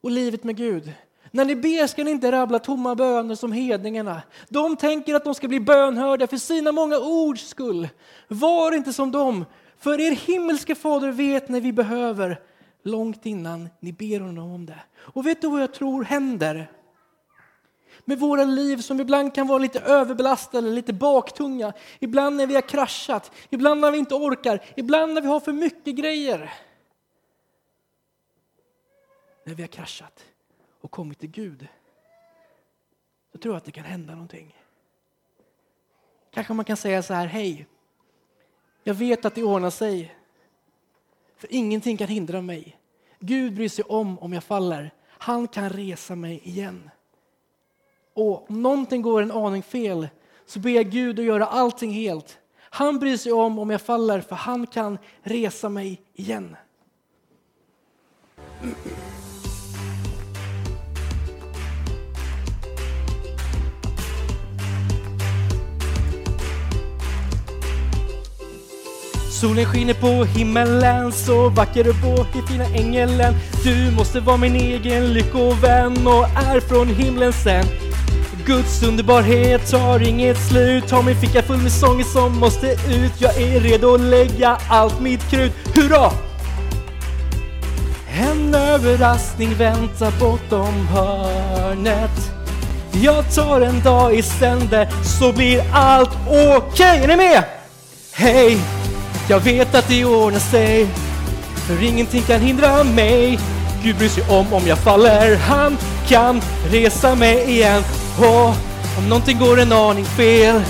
Och 0.01 0.11
livet 0.11 0.43
med 0.43 0.57
Gud. 0.57 0.93
När 1.31 1.45
ni 1.45 1.55
ber 1.55 1.87
ska 1.87 2.03
ni 2.03 2.11
inte 2.11 2.31
rabbla 2.31 2.59
tomma 2.59 2.95
böner 2.95 3.35
som 3.35 3.51
hedningarna. 3.51 4.21
De 4.49 4.75
tänker 4.75 5.15
att 5.15 5.23
de 5.23 5.35
ska 5.35 5.47
bli 5.47 5.59
bönhörda 5.59 6.27
för 6.27 6.37
sina 6.37 6.71
många 6.71 6.97
ords 6.97 7.47
skull. 7.47 7.89
Var 8.27 8.71
inte 8.71 8.93
som 8.93 9.11
dem, 9.11 9.45
för 9.77 9.99
er 9.99 10.11
himmelske 10.11 10.75
fader 10.75 11.11
vet 11.11 11.49
när 11.49 11.61
vi 11.61 11.73
behöver 11.73 12.39
långt 12.83 13.25
innan 13.25 13.69
ni 13.79 13.93
ber 13.93 14.19
honom 14.19 14.51
om 14.51 14.65
det. 14.65 14.79
Och 14.97 15.27
vet 15.27 15.41
du 15.41 15.49
vad 15.49 15.61
jag 15.61 15.73
tror 15.73 16.03
händer? 16.03 16.71
Med 18.05 18.19
våra 18.19 18.43
liv 18.43 18.77
som 18.77 18.99
ibland 18.99 19.35
kan 19.35 19.47
vara 19.47 19.59
lite 19.59 19.79
överbelastade, 19.79 20.69
lite 20.69 20.93
baktunga. 20.93 21.73
Ibland 21.99 22.35
när 22.35 22.47
vi 22.47 22.55
har 22.55 22.61
kraschat, 22.61 23.31
ibland 23.49 23.81
när 23.81 23.91
vi 23.91 23.97
inte 23.97 24.15
orkar, 24.15 24.65
ibland 24.75 25.13
när 25.13 25.21
vi 25.21 25.27
har 25.27 25.39
för 25.39 25.51
mycket 25.53 25.95
grejer. 25.95 26.53
När 29.43 29.53
vi 29.53 29.63
har 29.63 29.67
kraschat 29.67 30.25
och 30.81 30.91
kommit 30.91 31.19
till 31.19 31.31
Gud. 31.31 31.67
Då 33.31 33.39
tror 33.39 33.53
jag 33.53 33.57
att 33.57 33.65
det 33.65 33.71
kan 33.71 33.85
hända 33.85 34.13
någonting. 34.13 34.55
Kanske 36.31 36.53
man 36.53 36.65
kan 36.65 36.77
säga 36.77 37.03
så 37.03 37.13
här, 37.13 37.27
hej, 37.27 37.67
jag 38.83 38.93
vet 38.93 39.25
att 39.25 39.35
det 39.35 39.43
ordnar 39.43 39.69
sig. 39.69 40.15
För 41.35 41.53
ingenting 41.53 41.97
kan 41.97 42.07
hindra 42.07 42.41
mig. 42.41 42.79
Gud 43.19 43.53
bryr 43.53 43.69
sig 43.69 43.85
om 43.85 44.19
om 44.19 44.33
jag 44.33 44.43
faller. 44.43 44.91
Han 45.07 45.47
kan 45.47 45.69
resa 45.69 46.15
mig 46.15 46.41
igen. 46.43 46.89
Och 48.13 48.49
om 48.49 48.61
någonting 48.61 49.01
går 49.01 49.21
en 49.21 49.31
aning 49.31 49.63
fel 49.63 50.07
så 50.45 50.59
ber 50.59 50.69
jag 50.69 50.89
Gud 50.89 51.19
att 51.19 51.25
göra 51.25 51.45
allting 51.45 51.91
helt. 51.91 52.37
Han 52.59 52.99
bryr 52.99 53.17
sig 53.17 53.31
om 53.31 53.59
om 53.59 53.69
jag 53.69 53.81
faller 53.81 54.21
för 54.21 54.35
han 54.35 54.67
kan 54.67 54.97
resa 55.23 55.69
mig 55.69 56.01
igen. 56.13 56.55
Solen 69.41 69.65
skiner 69.65 69.93
på 69.93 70.23
himmelen 70.23 71.11
så 71.11 71.49
vacker 71.49 71.89
och 71.89 72.35
i 72.35 72.41
fina 72.47 72.65
ängeln 72.65 73.35
Du 73.63 73.95
måste 73.95 74.19
vara 74.19 74.37
min 74.37 74.55
egen 74.55 75.13
lyckovän 75.13 76.07
och 76.07 76.23
är 76.23 76.59
från 76.59 76.87
himlen 76.87 77.33
sen 77.33 77.82
Guds 78.45 78.83
underbarhet 78.83 79.71
tar 79.71 80.07
inget 80.07 80.37
slut 80.37 80.91
Har 80.91 81.03
min 81.03 81.15
ficka 81.15 81.41
full 81.41 81.57
med 81.57 81.71
sånger 81.71 82.03
som 82.03 82.39
måste 82.39 82.67
ut 82.71 83.11
Jag 83.17 83.41
är 83.41 83.59
redo 83.59 83.93
att 83.93 84.01
lägga 84.01 84.57
allt 84.69 85.01
mitt 85.01 85.29
krut 85.29 85.51
Hurra! 85.75 86.11
En 88.07 88.55
överraskning 88.55 89.53
väntar 89.55 90.11
bortom 90.19 90.87
hörnet 90.87 92.31
Jag 93.01 93.35
tar 93.35 93.61
en 93.61 93.83
dag 93.83 94.15
i 94.15 94.21
sänder 94.21 94.89
så 95.19 95.33
blir 95.33 95.63
allt 95.73 96.17
okej. 96.27 96.57
Okay. 96.57 97.03
Är 97.03 97.07
ni 97.07 97.15
med? 97.15 97.43
Hej! 98.13 98.57
Jag 99.29 99.39
vet 99.39 99.75
att 99.75 99.87
det 99.87 100.05
ordnar 100.05 100.39
sig 100.39 100.87
För 101.55 101.83
ingenting 101.83 102.21
kan 102.21 102.41
hindra 102.41 102.83
mig 102.83 103.39
Gud 103.83 103.97
bryr 103.97 104.09
sig 104.09 104.23
om 104.29 104.53
om 104.53 104.67
jag 104.67 104.77
faller 104.77 105.35
Han 105.35 105.77
kan 106.07 106.41
resa 106.71 107.15
mig 107.15 107.51
igen 107.51 107.83
och 108.17 108.47
om 108.97 109.09
någonting 109.09 109.39
går 109.39 109.59
en 109.59 109.71
aning 109.71 110.05
fel 110.05 110.61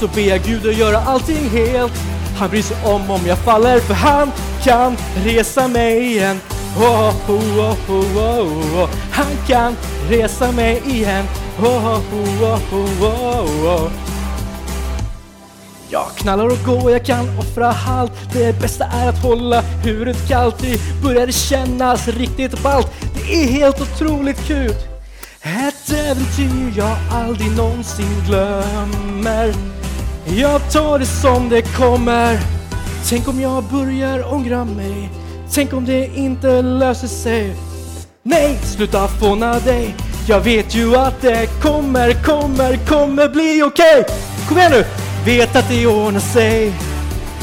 Så 0.00 0.08
ber 0.08 0.20
jag 0.20 0.42
Gud 0.42 0.68
att 0.68 0.76
göra 0.76 0.98
allting 0.98 1.50
helt 1.50 1.92
Han 2.36 2.50
bryr 2.50 2.62
sig 2.62 2.76
om 2.84 3.10
om 3.10 3.20
jag 3.26 3.38
faller 3.38 3.78
För 3.78 3.94
han 3.94 4.32
kan 4.64 4.96
resa 5.24 5.68
mig 5.68 6.06
igen 6.06 6.40
oh, 6.76 7.30
oh, 7.30 7.60
oh, 7.60 7.90
oh, 7.90 8.82
oh. 8.82 8.88
Han 9.10 9.36
kan 9.46 9.76
resa 10.08 10.52
mig 10.52 10.82
igen 10.86 11.24
oh, 11.58 11.94
oh, 11.94 12.02
oh, 12.42 13.04
oh, 13.04 13.66
oh. 13.66 13.90
Jag 15.92 16.06
knallar 16.16 16.46
och 16.46 16.66
går, 16.66 16.90
jag 16.90 17.04
kan 17.04 17.38
offra 17.38 17.74
allt. 17.88 18.12
Det 18.32 18.60
bästa 18.60 18.84
är 18.84 19.08
att 19.08 19.22
hålla 19.22 19.60
huvudet 19.60 20.28
kallt 20.28 20.58
Det 20.58 21.02
börjar 21.02 21.26
kännas 21.26 22.08
riktigt 22.08 22.62
ballt 22.62 22.92
Det 23.14 23.34
är 23.34 23.46
helt 23.46 23.80
otroligt 23.80 24.46
kul 24.46 24.74
ett 25.42 25.90
äventyr 25.90 26.72
jag 26.76 26.96
aldrig 27.10 27.56
någonsin 27.56 28.22
glömmer. 28.26 29.54
Jag 30.26 30.72
tar 30.72 30.98
det 30.98 31.06
som 31.06 31.48
det 31.48 31.62
kommer. 31.62 32.38
Tänk 33.08 33.28
om 33.28 33.40
jag 33.40 33.64
börjar 33.64 34.32
ångra 34.32 34.64
mig. 34.64 35.10
Tänk 35.52 35.72
om 35.72 35.84
det 35.84 36.06
inte 36.06 36.62
löser 36.62 37.08
sig. 37.08 37.54
Nej, 38.22 38.58
sluta 38.62 39.08
fåna 39.08 39.58
dig. 39.58 39.94
Jag 40.28 40.40
vet 40.40 40.74
ju 40.74 40.96
att 40.96 41.20
det 41.20 41.46
kommer, 41.62 42.24
kommer, 42.24 42.86
kommer 42.86 43.28
bli 43.28 43.62
okej. 43.62 44.00
Okay. 44.00 44.14
Kom 44.48 44.58
igen 44.58 44.72
nu! 44.72 44.84
Vet 45.24 45.56
att 45.56 45.68
det 45.68 45.86
ordnar 45.86 46.20
sig. 46.20 46.72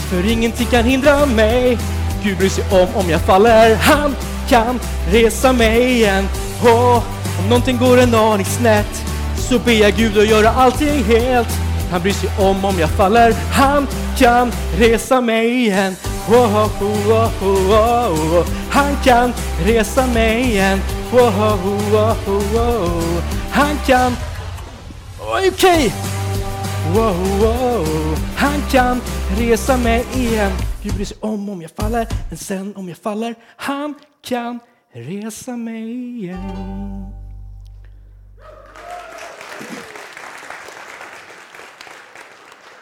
För 0.10 0.32
ingenting 0.32 0.68
kan 0.68 0.86
hindra 0.86 1.26
mig. 1.26 1.78
Gud 2.24 2.38
bryr 2.38 2.50
sig 2.50 2.64
om 2.72 2.88
om 2.96 3.10
jag 3.10 3.22
faller. 3.22 3.76
Han 3.76 4.16
kan 4.50 4.80
resa 5.12 5.54
mig 5.54 5.92
igen. 5.92 6.28
Oh 6.64 7.17
om 7.40 7.50
någonting 7.50 7.78
går 7.78 7.98
en 7.98 8.16
aning 8.16 8.46
snett 8.46 9.04
Så 9.36 9.60
ber 9.60 9.72
jag 9.72 9.94
Gud 9.94 10.18
att 10.18 10.30
göra 10.30 10.50
allting 10.50 11.04
helt 11.04 11.48
Han 11.92 12.02
bryr 12.02 12.14
sig 12.14 12.30
om 12.40 12.66
om 12.66 12.80
jag 12.80 12.90
faller 12.90 13.34
Han 13.52 13.88
kan 14.18 14.52
resa 14.78 15.22
mig 15.22 15.50
igen 15.50 15.96
oh, 16.30 16.56
oh, 16.56 16.84
oh, 16.84 17.10
oh, 17.10 17.44
oh, 17.44 18.40
oh. 18.40 18.46
Han 18.70 18.96
kan 19.04 19.34
resa 19.66 20.08
mig 20.08 20.42
igen 20.42 20.82
oh, 21.14 21.42
oh, 21.42 21.68
oh, 21.94 22.30
oh, 22.30 22.56
oh. 22.56 23.24
Han 23.52 23.78
kan... 23.86 24.16
Okej! 25.20 25.52
Okay. 25.52 25.92
Han 28.36 28.62
kan 28.72 29.02
resa 29.38 29.78
mig 29.78 30.06
igen. 30.16 30.52
Gud 30.84 30.94
bryr 30.94 31.06
sig 31.06 31.18
om 31.20 31.50
om 31.50 31.62
jag 31.62 31.72
faller, 31.72 32.08
men 32.30 32.38
sen 32.38 32.76
om 32.76 32.90
jag 32.90 32.98
faller, 32.98 33.36
han 33.58 33.96
kan 34.22 34.60
resa 34.94 35.58
mig 35.58 36.18
igen. 36.18 37.17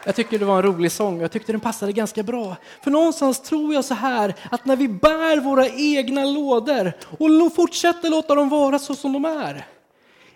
Jag 0.06 0.14
tycker 0.14 0.38
det 0.38 0.44
var 0.44 0.56
en 0.56 0.62
rolig 0.62 0.92
sång 0.92 1.20
jag 1.20 1.32
tyckte 1.32 1.52
den 1.52 1.60
passade 1.60 1.92
ganska 1.92 2.22
bra. 2.22 2.56
För 2.82 2.90
någonstans 2.90 3.40
tror 3.40 3.74
jag 3.74 3.84
så 3.84 3.94
här 3.94 4.34
att 4.50 4.64
när 4.64 4.76
vi 4.76 4.88
bär 4.88 5.40
våra 5.40 5.68
egna 5.68 6.24
lådor 6.24 6.92
och 7.18 7.54
fortsätter 7.54 8.10
låta 8.10 8.34
dem 8.34 8.48
vara 8.48 8.78
så 8.78 8.94
som 8.94 9.12
de 9.12 9.24
är 9.24 9.66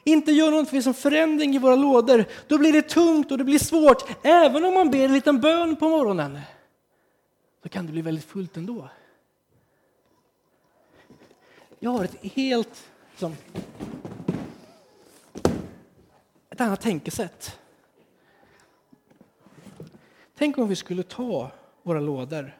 inte 0.05 0.33
gör 0.33 0.51
någon 0.51 0.67
en 0.87 0.95
förändring 0.95 1.55
i 1.55 1.59
våra 1.59 1.77
lådor, 1.77 2.25
då 2.47 2.59
blir 2.59 2.73
det 2.73 2.83
tungt 2.83 3.31
och 3.31 3.39
det 3.39 3.45
blir 3.45 3.59
svårt. 3.59 4.27
Även 4.27 4.65
om 4.65 4.75
man 4.75 4.91
ber 4.91 5.05
en 5.05 5.13
liten 5.13 5.41
bön 5.41 5.77
på 5.77 5.89
morgonen, 5.89 6.41
så 7.63 7.69
kan 7.69 7.87
det 7.87 7.93
bli 7.93 8.03
väldigt 8.03 8.25
fullt 8.25 8.57
ändå. 8.57 8.89
Jag 11.79 11.91
har 11.91 12.05
ett 12.05 12.17
helt 12.23 12.85
liksom, 13.11 13.37
ett 16.51 16.61
annat 16.61 16.81
tänkesätt. 16.81 17.57
Tänk 20.41 20.59
om 20.59 20.69
vi 20.69 20.77
skulle 20.77 21.03
ta 21.03 21.51
våra 21.83 22.01
lådor 22.01 22.57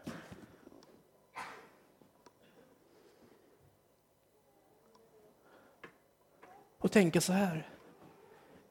och 6.79 6.93
tänka 6.93 7.21
så 7.21 7.33
här. 7.33 7.69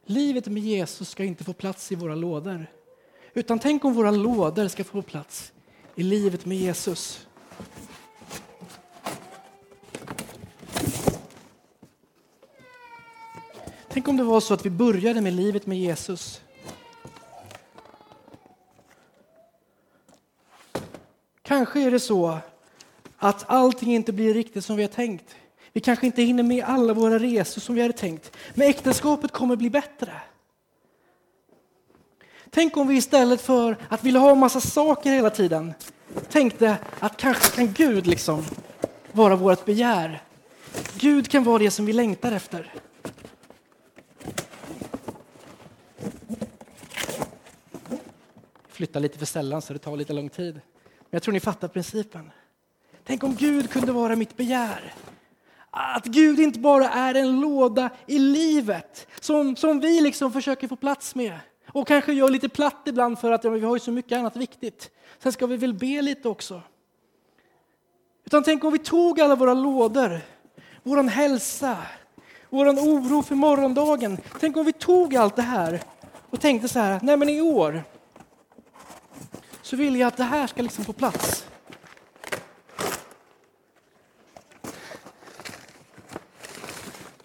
Livet 0.06 0.48
med 0.48 0.64
Jesus 0.64 1.10
ska 1.10 1.24
inte 1.24 1.44
få 1.44 1.54
plats 1.54 1.92
i 1.92 1.96
våra 1.96 2.16
lådor. 2.16 2.68
Utan 3.34 3.60
tänk 3.60 3.86
om 3.86 3.94
våra 3.94 4.12
lådor 4.12 4.68
ska 4.68 4.84
få 4.84 5.02
plats 5.02 5.54
i 5.96 6.04
livet 6.04 6.46
med 6.46 6.58
Jesus. 6.58 7.28
Tänk 13.88 14.08
om 14.08 14.18
det 14.18 14.24
var 14.24 14.40
så 14.40 14.54
att 14.54 14.66
vi 14.66 14.70
började 14.70 15.22
med 15.22 15.34
livet 15.34 15.66
med 15.66 15.80
Jesus. 15.80 16.42
Kanske 21.50 21.82
är 21.82 21.92
det 21.92 22.00
så 22.00 22.40
att 23.18 23.46
allting 23.48 23.96
inte 23.96 24.14
blir 24.14 24.34
riktigt 24.34 24.66
som 24.66 24.76
vi 24.76 24.84
har 24.84 24.90
tänkt. 24.90 25.36
Vi 25.74 25.82
kanske 25.82 26.06
inte 26.06 26.22
hinner 26.22 26.44
med 26.44 26.64
alla 26.64 26.94
våra 26.94 27.20
resor 27.20 27.62
som 27.62 27.76
vi 27.76 27.82
hade 27.82 27.94
tänkt. 27.94 28.32
Men 28.54 28.70
äktenskapet 28.70 29.32
kommer 29.32 29.56
bli 29.56 29.70
bättre. 29.70 30.12
Tänk 32.50 32.78
om 32.78 32.88
vi 32.88 32.96
istället 32.96 33.42
för 33.42 33.78
att 33.90 34.04
vilja 34.04 34.20
ha 34.20 34.32
en 34.32 34.38
massa 34.38 34.62
saker 34.62 35.12
hela 35.12 35.30
tiden 35.30 35.74
tänkte 36.30 36.78
att 37.00 37.18
kanske 37.18 37.56
kan 37.56 37.74
Gud 37.74 38.08
liksom 38.08 38.46
vara 39.12 39.36
vårt 39.36 39.66
begär. 39.66 40.24
Gud 41.00 41.30
kan 41.30 41.44
vara 41.44 41.58
det 41.58 41.72
som 41.72 41.86
vi 41.86 41.94
längtar 41.94 42.32
efter. 42.32 42.74
Flytta 48.68 49.00
lite 49.00 49.20
för 49.20 49.26
sällan 49.26 49.62
så 49.62 49.74
det 49.74 49.80
tar 49.80 49.98
lite 49.98 50.14
lång 50.14 50.30
tid. 50.30 50.62
Men 51.10 51.18
jag 51.18 51.24
tror 51.24 51.34
ni 51.34 51.40
fattar 51.40 51.68
principen. 51.68 52.32
Tänk 53.04 53.24
om 53.24 53.36
Gud 53.36 53.70
kunde 53.70 53.92
vara 53.92 54.16
mitt 54.16 54.38
begär. 54.38 54.94
Att 55.72 56.06
Gud 56.06 56.40
inte 56.40 56.60
bara 56.60 56.90
är 56.90 57.16
en 57.16 57.40
låda 57.40 57.90
i 58.08 58.20
livet 58.20 59.08
som, 59.20 59.56
som 59.56 59.80
vi 59.80 60.02
liksom 60.02 60.34
försöker 60.34 60.68
få 60.68 60.76
plats 60.76 61.16
med. 61.16 61.40
Och 61.68 61.88
kanske 61.88 62.14
gör 62.14 62.30
lite 62.30 62.50
platt 62.50 62.82
ibland 62.86 63.20
för 63.20 63.32
att 63.32 63.44
ja, 63.44 63.50
vi 63.50 63.60
har 63.60 63.76
ju 63.76 63.80
så 63.80 63.92
mycket 63.92 64.18
annat 64.18 64.36
viktigt. 64.36 64.92
Sen 65.20 65.32
ska 65.32 65.48
vi 65.48 65.58
väl 65.58 65.74
be 65.74 66.02
lite 66.02 66.30
också. 66.30 66.62
Utan 68.26 68.44
tänk 68.44 68.64
om 68.64 68.74
vi 68.74 68.80
tog 68.80 69.22
alla 69.22 69.36
våra 69.36 69.54
lådor, 69.54 70.20
vår 70.84 71.04
hälsa, 71.04 71.78
vår 72.50 72.70
oro 72.70 73.22
för 73.22 73.36
morgondagen. 73.36 74.18
Tänk 74.40 74.58
om 74.58 74.66
vi 74.66 74.74
tog 74.74 75.16
allt 75.16 75.36
det 75.36 75.42
här 75.42 75.82
och 76.30 76.42
tänkte 76.42 76.68
så 76.68 76.80
här, 76.80 77.00
nej 77.04 77.18
men 77.18 77.30
i 77.30 77.42
år 77.42 77.84
så 79.70 79.76
vill 79.76 79.96
jag 79.96 80.08
att 80.08 80.18
det 80.18 80.24
här 80.24 80.48
ska 80.48 80.62
liksom 80.62 80.86
få 80.86 80.94
plats. 80.94 81.48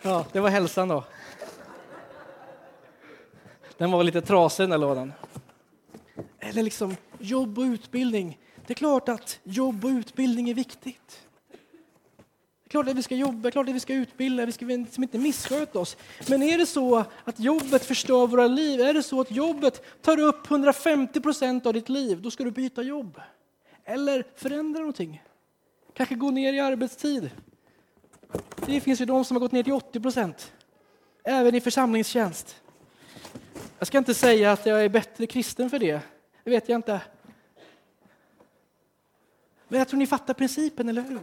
Ja, 0.02 0.26
det 0.32 0.40
var 0.40 0.48
hälsan 0.50 0.88
då. 0.88 1.04
Den 3.78 3.90
var 3.90 4.02
lite 4.02 4.20
trasig 4.20 4.62
den 4.62 4.70
där 4.70 4.78
lådan. 4.78 5.12
Eller 6.40 6.62
liksom 6.62 6.96
jobb 7.18 7.58
och 7.58 7.62
utbildning. 7.62 8.38
Det 8.66 8.72
är 8.72 8.74
klart 8.74 9.08
att 9.08 9.40
jobb 9.42 9.84
och 9.84 9.88
utbildning 9.88 10.50
är 10.50 10.54
viktigt. 10.54 11.23
Det 12.74 12.78
är 12.78 12.82
klart 12.82 12.90
att 12.90 12.98
vi 12.98 13.02
ska 13.02 13.14
jobba, 13.14 13.50
klart 13.50 13.68
att 13.68 13.74
vi 13.74 13.80
ska 13.80 13.94
utbilda, 13.94 14.46
vi 14.46 14.52
ska 14.52 14.64
liksom 14.66 15.02
inte 15.02 15.18
missköta 15.18 15.78
oss. 15.78 15.96
Men 16.28 16.42
är 16.42 16.58
det 16.58 16.66
så 16.66 17.04
att 17.24 17.40
jobbet 17.40 17.84
förstör 17.84 18.26
våra 18.26 18.46
liv, 18.46 18.80
är 18.80 18.94
det 18.94 19.02
så 19.02 19.20
att 19.20 19.30
jobbet 19.30 20.02
tar 20.02 20.20
upp 20.20 20.50
150 20.50 21.20
procent 21.20 21.66
av 21.66 21.72
ditt 21.72 21.88
liv, 21.88 22.22
då 22.22 22.30
ska 22.30 22.44
du 22.44 22.50
byta 22.50 22.82
jobb. 22.82 23.20
Eller 23.84 24.24
förändra 24.36 24.78
någonting. 24.78 25.22
Kanske 25.94 26.14
gå 26.14 26.30
ner 26.30 26.52
i 26.52 26.60
arbetstid. 26.60 27.30
Det 28.66 28.80
finns 28.80 29.00
ju 29.00 29.04
de 29.04 29.24
som 29.24 29.34
har 29.34 29.40
gått 29.40 29.52
ner 29.52 29.62
till 29.62 29.72
80 29.72 30.00
procent, 30.00 30.52
även 31.24 31.54
i 31.54 31.60
församlingstjänst. 31.60 32.62
Jag 33.78 33.86
ska 33.86 33.98
inte 33.98 34.14
säga 34.14 34.52
att 34.52 34.66
jag 34.66 34.84
är 34.84 34.88
bättre 34.88 35.26
kristen 35.26 35.70
för 35.70 35.78
det, 35.78 36.00
det 36.44 36.50
vet 36.50 36.68
jag 36.68 36.78
inte. 36.78 37.00
Men 39.68 39.78
jag 39.78 39.88
tror 39.88 39.98
ni 39.98 40.06
fattar 40.06 40.34
principen, 40.34 40.88
eller 40.88 41.02
hur? 41.02 41.20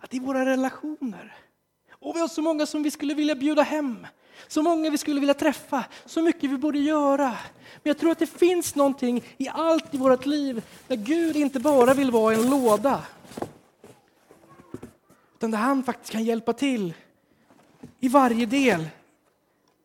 Att 0.00 0.14
i 0.14 0.18
våra 0.18 0.44
relationer, 0.44 1.34
och 1.92 2.16
vi 2.16 2.20
har 2.20 2.28
så 2.28 2.42
många 2.42 2.66
som 2.66 2.82
vi 2.82 2.90
skulle 2.90 3.14
vilja 3.14 3.34
bjuda 3.34 3.62
hem, 3.62 4.06
så 4.48 4.62
många 4.62 4.90
vi 4.90 4.98
skulle 4.98 5.20
vilja 5.20 5.34
träffa, 5.34 5.84
så 6.06 6.22
mycket 6.22 6.50
vi 6.50 6.56
borde 6.56 6.78
göra. 6.78 7.28
Men 7.82 7.82
jag 7.82 7.98
tror 7.98 8.10
att 8.10 8.18
det 8.18 8.26
finns 8.26 8.74
någonting 8.74 9.24
i 9.38 9.48
allt 9.48 9.94
i 9.94 9.98
vårt 9.98 10.26
liv 10.26 10.62
där 10.86 10.96
Gud 10.96 11.36
inte 11.36 11.60
bara 11.60 11.94
vill 11.94 12.10
vara 12.10 12.34
en 12.34 12.50
låda, 12.50 13.02
utan 15.34 15.50
där 15.50 15.58
han 15.58 15.82
faktiskt 15.82 16.12
kan 16.12 16.24
hjälpa 16.24 16.52
till 16.52 16.94
i 18.00 18.08
varje 18.08 18.46
del 18.46 18.88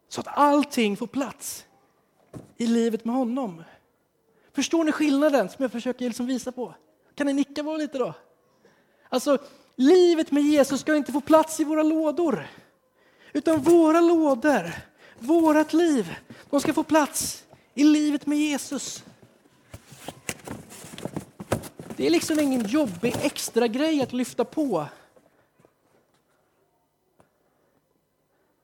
så 0.10 0.22
att 0.22 0.28
allting 0.28 0.98
får 0.98 1.08
plats 1.08 1.66
i 2.58 2.68
livet 2.68 3.06
med 3.06 3.16
honom. 3.16 3.64
Förstår 4.54 4.84
ni 4.84 4.92
skillnaden 4.92 5.50
som 5.50 5.64
jag 5.64 5.72
försöker 5.72 6.06
liksom 6.06 6.26
visa 6.26 6.52
på? 6.52 6.74
Kan 7.16 7.28
ni 7.28 7.34
nicka 7.34 7.64
bara 7.64 7.78
lite 7.78 7.98
då? 7.98 8.14
Alltså, 9.10 9.38
livet 9.76 10.32
med 10.32 10.44
Jesus 10.44 10.82
ska 10.82 10.96
inte 10.96 11.12
få 11.12 11.22
plats 11.22 11.60
i 11.60 11.64
våra 11.64 11.84
lådor. 11.84 12.48
Utan 13.34 13.62
våra 13.62 14.02
lådor, 14.02 14.72
vårt 15.20 15.74
liv, 15.74 16.16
de 16.50 16.62
ska 16.62 16.74
få 16.74 16.84
plats 16.84 17.46
i 17.74 17.84
livet 17.84 18.26
med 18.26 18.38
Jesus. 18.38 19.04
Det 21.98 22.06
är 22.06 22.10
liksom 22.10 22.40
ingen 22.40 22.66
jobbig 22.66 23.16
extra 23.22 23.68
grej 23.68 24.02
att 24.02 24.14
lyfta 24.14 24.46
på. 24.46 24.88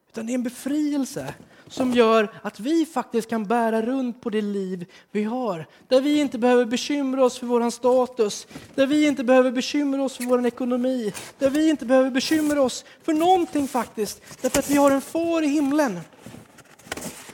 Utan 0.09 0.25
det 0.25 0.33
är 0.33 0.35
en 0.35 0.43
befrielse 0.43 1.33
som 1.71 1.91
gör 1.91 2.31
att 2.41 2.59
vi 2.59 2.85
faktiskt 2.85 3.29
kan 3.29 3.45
bära 3.45 3.81
runt 3.81 4.21
på 4.21 4.29
det 4.29 4.41
liv 4.41 4.85
vi 5.11 5.23
har. 5.23 5.65
Där 5.87 6.01
vi 6.01 6.19
inte 6.19 6.37
behöver 6.37 6.65
bekymra 6.65 7.25
oss 7.25 7.39
för 7.39 7.47
vår 7.47 7.69
status, 7.69 8.47
där 8.75 8.87
vi 8.87 9.07
inte 9.07 9.23
behöver 9.23 9.51
bekymra 9.51 10.03
oss 10.03 10.17
för 10.17 10.23
vår 10.23 10.45
ekonomi, 10.45 11.13
där 11.39 11.49
vi 11.49 11.69
inte 11.69 11.85
behöver 11.85 12.09
bekymra 12.09 12.61
oss 12.61 12.85
för 13.03 13.13
någonting 13.13 13.67
faktiskt. 13.67 14.21
Därför 14.41 14.59
att 14.59 14.69
vi 14.69 14.75
har 14.75 14.91
en 14.91 15.01
far 15.01 15.41
i 15.41 15.47
himlen 15.47 15.99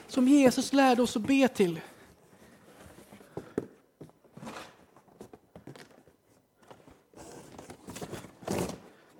som 0.08 0.28
Jesus 0.28 0.72
lärde 0.72 1.02
oss 1.02 1.16
att 1.16 1.22
be 1.22 1.48
till. 1.48 1.80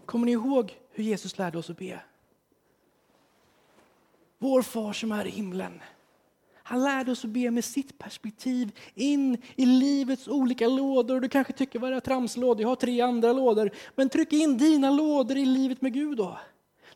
Kommer 0.06 0.26
ni 0.26 0.32
ihåg 0.32 0.76
hur 0.92 1.04
Jesus 1.04 1.38
lärde 1.38 1.58
oss 1.58 1.70
att 1.70 1.78
be? 1.78 2.00
Vår 4.38 4.62
far 4.62 4.92
som 4.92 5.12
är 5.12 5.26
i 5.26 5.30
himlen. 5.30 5.80
Han 6.68 6.82
lärde 6.82 7.12
oss 7.12 7.24
att 7.24 7.30
be 7.30 7.50
med 7.50 7.64
sitt 7.64 7.98
perspektiv 7.98 8.78
in 8.94 9.38
i 9.56 9.66
livets 9.66 10.28
olika 10.28 10.68
lådor. 10.68 11.20
Du 11.20 11.28
kanske 11.28 11.52
tycker, 11.52 11.78
vad 11.78 11.90
är 11.90 11.94
det 11.94 12.00
tramslådor? 12.00 12.62
Jag 12.62 12.68
har 12.68 12.76
tre 12.76 13.00
andra 13.00 13.32
lådor. 13.32 13.70
Men 13.94 14.08
tryck 14.08 14.32
in 14.32 14.58
dina 14.58 14.90
lådor 14.90 15.36
i 15.36 15.44
livet 15.44 15.82
med 15.82 15.92
Gud 15.92 16.16
då. 16.16 16.38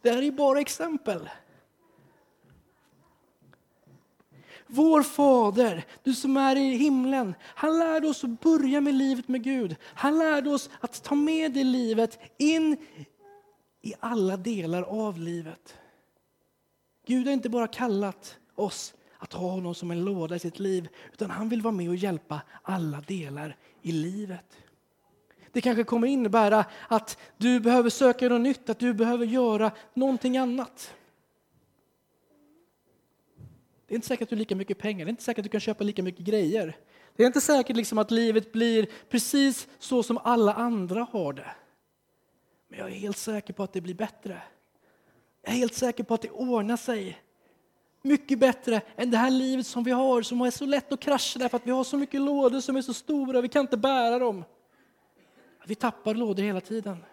Det 0.03 0.11
här 0.11 0.23
är 0.23 0.31
bara 0.31 0.61
exempel. 0.61 1.31
Vår 4.67 5.03
Fader, 5.03 5.85
du 6.03 6.15
som 6.15 6.37
är 6.37 6.57
i 6.57 6.77
himlen, 6.77 7.35
han 7.43 7.79
lärde 7.79 8.09
oss 8.09 8.25
att 8.25 8.41
börja 8.41 8.81
med 8.81 8.95
livet 8.95 9.29
med 9.29 9.43
Gud. 9.43 9.77
Han 9.83 10.19
lärde 10.19 10.51
oss 10.51 10.71
att 10.81 11.03
ta 11.03 11.15
med 11.15 11.53
det 11.53 11.65
livet 11.65 12.19
in 12.39 12.77
i 13.83 13.95
alla 14.01 14.37
delar 14.37 14.83
av 14.83 15.19
livet. 15.19 15.79
Gud 17.07 17.27
har 17.27 17.33
inte 17.33 17.49
bara 17.49 17.67
kallat 17.67 18.39
oss 18.55 18.95
att 19.19 19.33
ha 19.33 19.51
honom 19.51 19.75
som 19.75 19.91
en 19.91 20.05
låda 20.05 20.37
i 20.37 20.39
sitt 20.39 20.59
liv, 20.59 20.89
utan 21.13 21.31
han 21.31 21.49
vill 21.49 21.63
vara 21.63 21.75
med 21.75 21.89
och 21.89 21.97
hjälpa 21.97 22.41
alla 22.63 23.01
delar 23.01 23.57
i 23.83 23.93
livet. 23.93 24.59
Det 25.53 25.61
kanske 25.61 25.85
kommer 25.85 26.07
innebära 26.07 26.65
att 26.89 27.19
du 27.37 27.61
behöver 27.61 27.91
söka 27.91 28.29
något 28.29 28.41
nytt, 28.41 28.71
att 28.71 28.79
du 28.79 28.95
behöver 28.95 29.27
göra 29.27 29.73
någonting 29.95 30.37
annat. 30.37 30.95
Det 33.87 33.95
är 33.95 33.97
inte 33.97 34.09
säkert 34.09 34.23
att 34.23 34.29
du 34.29 34.35
har 34.37 34.39
lika 34.39 34.57
mycket 34.57 34.79
pengar, 34.79 35.05
det 35.05 35.09
är 35.09 35.11
inte 35.11 35.23
säkert 35.23 35.39
att 35.39 35.45
du 35.45 35.49
kan 35.49 35.61
köpa 35.61 35.85
lika 35.85 36.03
mycket 36.03 36.25
grejer. 36.25 36.77
Det 37.17 37.23
är 37.23 37.27
inte 37.27 37.41
säkert 37.41 37.77
liksom 37.77 37.99
att 37.99 38.11
livet 38.11 38.53
blir 38.53 38.89
precis 39.09 39.69
så 39.79 40.03
som 40.03 40.19
alla 40.19 40.55
andra 40.55 41.07
har 41.13 41.33
det. 41.33 41.51
Men 42.69 42.79
jag 42.79 42.89
är 42.89 42.95
helt 42.95 43.17
säker 43.17 43.53
på 43.53 43.63
att 43.63 43.73
det 43.73 43.81
blir 43.81 43.95
bättre. 43.95 44.43
Jag 45.43 45.55
är 45.55 45.59
helt 45.59 45.75
säker 45.75 46.05
på 46.05 46.15
att 46.15 46.23
det 46.23 46.31
ordnar 46.31 46.77
sig. 46.77 47.19
Mycket 48.03 48.39
bättre 48.39 48.81
än 48.97 49.11
det 49.11 49.19
här 49.19 49.31
livet 49.31 49.67
som 49.67 49.85
vi 49.85 49.91
har, 49.91 50.23
som 50.23 50.41
är 50.41 50.51
så 50.51 50.65
lätt 50.65 50.93
att 50.93 51.01
krascha 51.01 51.39
därför 51.39 51.57
att 51.57 51.67
vi 51.67 51.71
har 51.71 51.85
så 51.85 51.97
mycket 51.97 52.21
lådor 52.21 52.61
som 52.61 52.77
är 52.77 52.83
så 52.83 52.95
stora, 52.95 53.41
vi 53.41 53.49
kan 53.49 53.61
inte 53.61 53.77
bära 53.77 54.19
dem. 54.19 54.45
Vi 55.67 55.75
tappar 55.75 56.15
lådor 56.15 56.43
hela 56.43 56.61
tiden. 56.61 57.05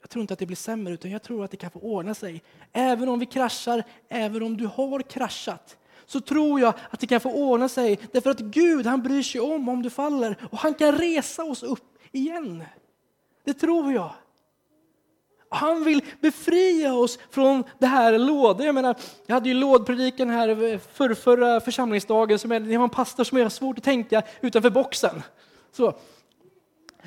Jag 0.00 0.10
tror 0.10 0.20
inte 0.20 0.32
att 0.32 0.38
det 0.38 0.46
blir 0.46 0.56
sämre, 0.56 0.94
utan 0.94 1.10
jag 1.10 1.22
tror 1.22 1.44
att 1.44 1.50
det 1.50 1.56
kan 1.56 1.70
få 1.70 1.78
ordna 1.78 2.14
sig. 2.14 2.42
Även 2.72 3.08
om 3.08 3.18
vi 3.18 3.26
kraschar, 3.26 3.84
även 4.08 4.42
om 4.42 4.56
du 4.56 4.66
har 4.66 5.00
kraschat, 5.00 5.76
så 6.06 6.20
tror 6.20 6.60
jag 6.60 6.74
att 6.90 7.00
det 7.00 7.06
kan 7.06 7.20
få 7.20 7.32
ordna 7.32 7.68
sig. 7.68 7.98
Därför 8.12 8.30
att 8.30 8.40
Gud, 8.40 8.86
han 8.86 9.02
bryr 9.02 9.22
sig 9.22 9.40
om 9.40 9.68
om 9.68 9.82
du 9.82 9.90
faller 9.90 10.36
och 10.50 10.58
han 10.58 10.74
kan 10.74 10.92
resa 10.92 11.44
oss 11.44 11.62
upp 11.62 11.98
igen. 12.12 12.64
Det 13.44 13.54
tror 13.54 13.92
jag. 13.92 14.14
Han 15.52 15.84
vill 15.84 16.04
befria 16.20 16.94
oss 16.94 17.18
från 17.30 17.64
det 17.78 17.86
här 17.86 18.18
lådor. 18.18 18.66
Jag 18.66 18.74
menar, 18.74 18.96
jag 19.26 19.34
hade 19.34 19.48
ju 19.48 19.54
lådpredikan 19.54 20.30
här 20.30 20.78
för 20.78 21.14
förra 21.14 21.60
församlingsdagen, 21.60 22.38
som 22.38 22.52
är, 22.52 22.60
det 22.60 22.76
var 22.76 22.84
en 22.84 22.90
pastor 22.90 23.24
som 23.24 23.38
är 23.38 23.48
svårt 23.48 23.78
att 23.78 23.84
tänka 23.84 24.22
utanför 24.40 24.70
boxen. 24.70 25.22
Så. 25.72 25.94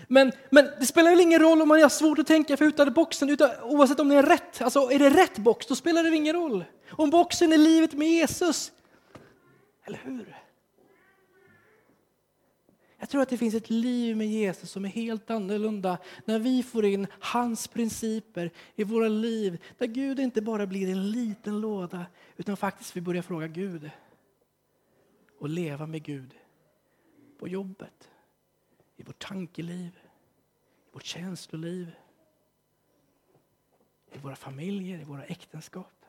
Men, 0.07 0.31
men 0.49 0.69
det 0.79 0.85
spelar 0.85 1.09
väl 1.09 1.19
ingen 1.19 1.39
roll 1.39 1.61
om 1.61 1.67
man 1.67 1.81
har 1.81 1.89
svårt 1.89 2.19
att 2.19 2.27
tänka 2.27 2.57
för 2.57 2.65
utanför 2.65 2.91
boxen, 2.91 3.29
utan, 3.29 3.49
oavsett 3.63 3.99
om 3.99 4.09
det 4.09 4.15
är 4.15 4.23
rätt. 4.23 4.61
Alltså 4.61 4.79
är 4.91 4.99
det 4.99 5.09
rätt 5.09 5.37
box, 5.37 5.67
då 5.67 5.75
spelar 5.75 6.03
det 6.03 6.15
ingen 6.15 6.35
roll. 6.35 6.65
Om 6.91 7.09
boxen 7.09 7.53
är 7.53 7.57
livet 7.57 7.93
med 7.93 8.07
Jesus, 8.07 8.71
eller 9.85 10.01
hur? 10.03 10.42
Jag 13.03 13.09
tror 13.09 13.21
att 13.21 13.29
det 13.29 13.37
finns 13.37 13.55
ett 13.55 13.69
liv 13.69 14.17
med 14.17 14.27
Jesus 14.27 14.71
som 14.71 14.85
är 14.85 14.89
helt 14.89 15.29
annorlunda 15.29 15.97
när 16.25 16.39
vi 16.39 16.63
får 16.63 16.85
in 16.85 17.07
hans 17.19 17.67
principer 17.67 18.51
i 18.75 18.83
våra 18.83 19.07
liv. 19.07 19.61
Där 19.77 19.87
Gud 19.87 20.19
inte 20.19 20.41
bara 20.41 20.67
blir 20.67 20.89
en 20.89 21.11
liten 21.11 21.61
låda 21.61 22.05
utan 22.37 22.57
faktiskt 22.57 22.97
vi 22.97 23.01
börjar 23.01 23.21
fråga 23.21 23.47
Gud 23.47 23.91
och 25.39 25.49
leva 25.49 25.85
med 25.85 26.03
Gud 26.03 26.35
på 27.39 27.47
jobbet, 27.47 28.09
i 28.95 29.03
vårt 29.03 29.23
tankeliv, 29.23 29.99
i 30.87 30.89
vårt 30.91 31.05
känsloliv, 31.05 31.91
i 34.13 34.17
våra 34.17 34.35
familjer, 34.35 34.99
i 34.99 35.03
våra 35.03 35.25
äktenskap. 35.25 36.05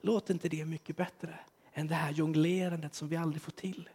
Låt 0.00 0.30
inte 0.30 0.48
det 0.48 0.64
mycket 0.64 0.96
bättre 0.96 1.38
än 1.72 1.86
det 1.86 1.94
här 1.94 2.12
jonglerandet 2.12 2.94
som 2.94 3.08
vi 3.08 3.16
aldrig 3.16 3.42
får 3.42 3.52
till. 3.52 3.88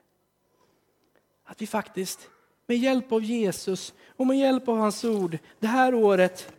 Att 1.46 1.62
vi 1.62 1.68
faktiskt 1.68 2.30
med 2.68 2.78
hjälp 2.78 3.12
av 3.12 3.24
Jesus 3.24 3.94
och 4.16 4.28
med 4.28 4.40
hjälp 4.40 4.68
av 4.68 4.78
hans 4.78 5.06
ord 5.06 5.38
det 5.60 5.68
här 5.68 5.94
året 5.94 6.54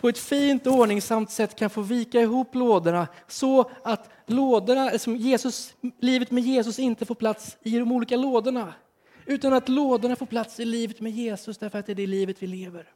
på 0.00 0.08
ett 0.08 0.18
fint 0.18 0.66
och 0.66 0.72
ordningsamt 0.72 1.30
sätt 1.30 1.56
kan 1.56 1.70
få 1.70 1.80
vika 1.80 2.20
ihop 2.20 2.54
lådorna 2.54 3.08
så 3.28 3.70
att 3.84 4.10
lådorna, 4.26 4.98
som 4.98 5.16
Jesus, 5.16 5.74
livet 6.00 6.30
med 6.30 6.42
Jesus 6.42 6.78
inte 6.78 7.06
får 7.06 7.14
plats 7.14 7.56
i 7.62 7.78
de 7.78 7.92
olika 7.92 8.16
lådorna. 8.16 8.74
Utan 9.26 9.52
att 9.52 9.68
lådorna 9.68 10.16
får 10.16 10.26
plats 10.26 10.60
i 10.60 10.64
livet 10.64 11.00
med 11.00 11.12
Jesus 11.12 11.58
därför 11.58 11.78
att 11.78 11.86
det 11.86 11.92
är 11.92 11.94
det 11.94 12.06
livet 12.06 12.42
vi 12.42 12.46
lever. 12.46 12.86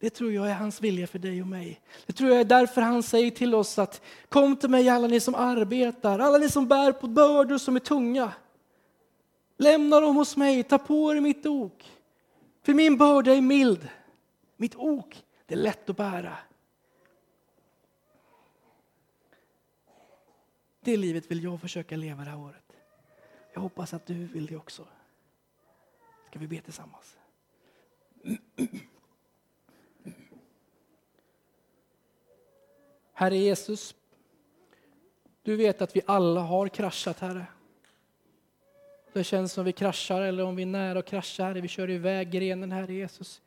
Det 0.00 0.10
tror 0.10 0.32
jag 0.32 0.50
är 0.50 0.54
hans 0.54 0.80
vilja 0.80 1.06
för 1.06 1.18
dig 1.18 1.42
och 1.42 1.48
mig. 1.48 1.80
Det 2.06 2.12
tror 2.12 2.30
jag 2.30 2.40
är 2.40 2.44
därför 2.44 2.80
han 2.80 3.02
säger 3.02 3.30
till 3.30 3.54
oss 3.54 3.78
att 3.78 4.02
kom 4.28 4.56
till 4.56 4.70
mig 4.70 4.88
alla 4.88 5.06
ni 5.06 5.20
som 5.20 5.34
arbetar, 5.34 6.18
alla 6.18 6.38
ni 6.38 6.48
som 6.48 6.68
bär 6.68 6.92
på 6.92 7.06
bördor 7.06 7.58
som 7.58 7.76
är 7.76 7.80
tunga. 7.80 8.32
Lämna 9.60 10.00
dem 10.00 10.16
hos 10.16 10.36
mig, 10.36 10.62
ta 10.62 10.78
på 10.78 11.12
er 11.12 11.20
mitt 11.20 11.46
ok. 11.46 11.84
För 12.62 12.74
min 12.74 12.98
börda 12.98 13.34
är 13.34 13.40
mild, 13.40 13.88
mitt 14.56 14.76
ok 14.76 15.24
det 15.46 15.54
är 15.54 15.58
lätt 15.58 15.90
att 15.90 15.96
bära. 15.96 16.36
Det 20.80 20.96
livet 20.96 21.30
vill 21.30 21.44
jag 21.44 21.60
försöka 21.60 21.96
leva 21.96 22.24
det 22.24 22.30
här 22.30 22.38
året. 22.38 22.72
Jag 23.52 23.60
hoppas 23.60 23.94
att 23.94 24.06
du 24.06 24.14
vill 24.14 24.46
det 24.46 24.56
också. 24.56 24.86
Ska 26.26 26.38
vi 26.38 26.46
be 26.46 26.60
tillsammans? 26.60 27.18
Herre 33.12 33.36
Jesus, 33.36 33.94
du 35.42 35.56
vet 35.56 35.82
att 35.82 35.96
vi 35.96 36.00
alla 36.06 36.40
har 36.40 36.68
kraschat, 36.68 37.18
Herre. 37.18 37.46
Det 39.12 39.24
känns 39.24 39.52
som 39.52 39.64
vi 39.64 39.72
kraschar 39.72 40.22
eller 40.22 40.44
om 40.44 40.56
vi 40.56 40.62
är 40.62 40.66
nära 40.66 40.98
att 40.98 41.06
krascha, 41.06 41.44
Herre. 41.44 41.60
Vi 41.60 41.68
kör 41.68 41.90
iväg 41.90 42.30
grenen, 42.30 42.72
Herre 42.72 42.94
Jesus. 42.94 43.42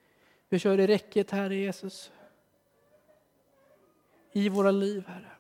Vi 0.50 0.60
kör 0.60 0.80
i 0.80 0.88
räcket, 0.88 1.32
Herre 1.32 1.56
Jesus. 1.56 2.12
I 4.32 4.50
våra 4.50 4.72
liv, 4.72 5.04
Herre. 5.08 5.32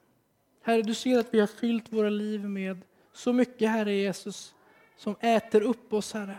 Herre, 0.62 0.82
du 0.82 0.94
ser 0.94 1.20
att 1.20 1.34
vi 1.34 1.40
har 1.40 1.48
fyllt 1.48 1.94
våra 1.94 2.10
liv 2.10 2.50
med 2.50 2.82
så 3.14 3.34
mycket, 3.34 3.70
Herre 3.70 3.94
Jesus, 3.94 4.56
som 4.98 5.16
äter 5.20 5.62
upp 5.62 5.94
oss, 5.94 6.14
Herre. 6.14 6.38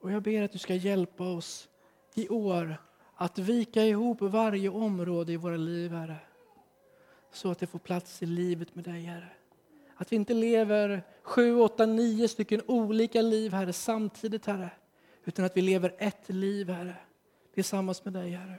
Och 0.00 0.12
jag 0.12 0.22
ber 0.22 0.42
att 0.42 0.52
du 0.52 0.58
ska 0.58 0.74
hjälpa 0.74 1.24
oss 1.24 1.68
i 2.14 2.28
år 2.28 2.76
att 3.14 3.38
vika 3.38 3.82
ihop 3.84 4.20
varje 4.20 4.68
område 4.68 5.32
i 5.32 5.36
våra 5.36 5.56
liv, 5.56 5.92
Herre. 5.92 6.16
Så 7.32 7.50
att 7.50 7.58
det 7.58 7.66
får 7.66 7.78
plats 7.78 8.22
i 8.22 8.26
livet 8.26 8.74
med 8.74 8.84
dig, 8.84 9.02
Herre. 9.02 9.28
Att 9.96 10.12
vi 10.12 10.16
inte 10.16 10.34
lever 10.34 11.02
sju, 11.22 11.56
åtta, 11.56 11.86
nio 11.86 12.28
stycken 12.28 12.62
olika 12.66 13.22
liv, 13.22 13.52
Herre, 13.52 13.72
samtidigt, 13.72 14.46
Herre. 14.46 14.70
Utan 15.24 15.44
att 15.44 15.56
vi 15.56 15.60
lever 15.60 15.94
ett 15.98 16.28
liv, 16.28 16.70
Herre, 16.70 16.94
tillsammans 17.54 18.04
med 18.04 18.14
dig, 18.14 18.30
Herre. 18.30 18.54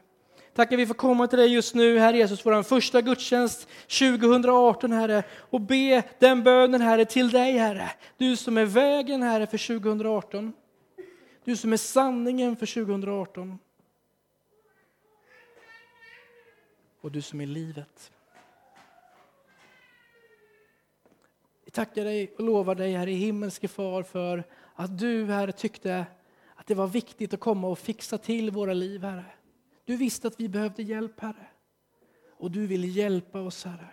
Tack 0.53 0.71
att 0.71 0.79
vi 0.79 0.87
får 0.87 0.93
komma 0.93 1.27
till 1.27 1.39
dig 1.39 1.53
just 1.53 1.75
nu, 1.75 1.99
Herre 1.99 2.17
Jesus, 2.17 2.45
vår 2.45 2.63
första 2.63 3.01
gudstjänst 3.01 3.67
2018, 3.99 4.91
Herre, 4.91 5.23
och 5.31 5.61
be 5.61 6.03
den 6.19 6.43
bönen, 6.43 6.81
Herre, 6.81 7.05
till 7.05 7.29
dig, 7.29 7.51
Herre. 7.57 7.91
Du 8.17 8.35
som 8.35 8.57
är 8.57 8.65
vägen, 8.65 9.23
Herre, 9.23 9.47
för 9.47 9.79
2018. 9.79 10.53
Du 11.43 11.55
som 11.55 11.73
är 11.73 11.77
sanningen 11.77 12.55
för 12.55 12.65
2018. 12.65 13.59
Och 17.01 17.11
du 17.11 17.21
som 17.21 17.41
är 17.41 17.45
livet. 17.45 18.12
Tackar 21.73 22.03
dig 22.05 22.33
och 22.37 22.43
lovar 22.43 22.75
dig, 22.75 22.93
Herre 22.93 23.11
himmelske 23.11 23.67
far, 23.67 24.03
för 24.03 24.43
att 24.75 24.99
du, 24.99 25.25
Herre, 25.25 25.51
tyckte 25.51 26.05
att 26.55 26.67
det 26.67 26.75
var 26.75 26.87
viktigt 26.87 27.33
att 27.33 27.39
komma 27.39 27.67
och 27.67 27.79
fixa 27.79 28.17
till 28.17 28.51
våra 28.51 28.73
liv, 28.73 29.03
Herre. 29.03 29.25
Du 29.85 29.97
visste 29.97 30.27
att 30.27 30.39
vi 30.39 30.49
behövde 30.49 30.83
hjälp, 30.83 31.19
Herre. 31.19 31.47
Och 32.37 32.51
du 32.51 32.67
vill 32.67 32.97
hjälpa 32.97 33.41
oss, 33.41 33.65
Herre. 33.65 33.87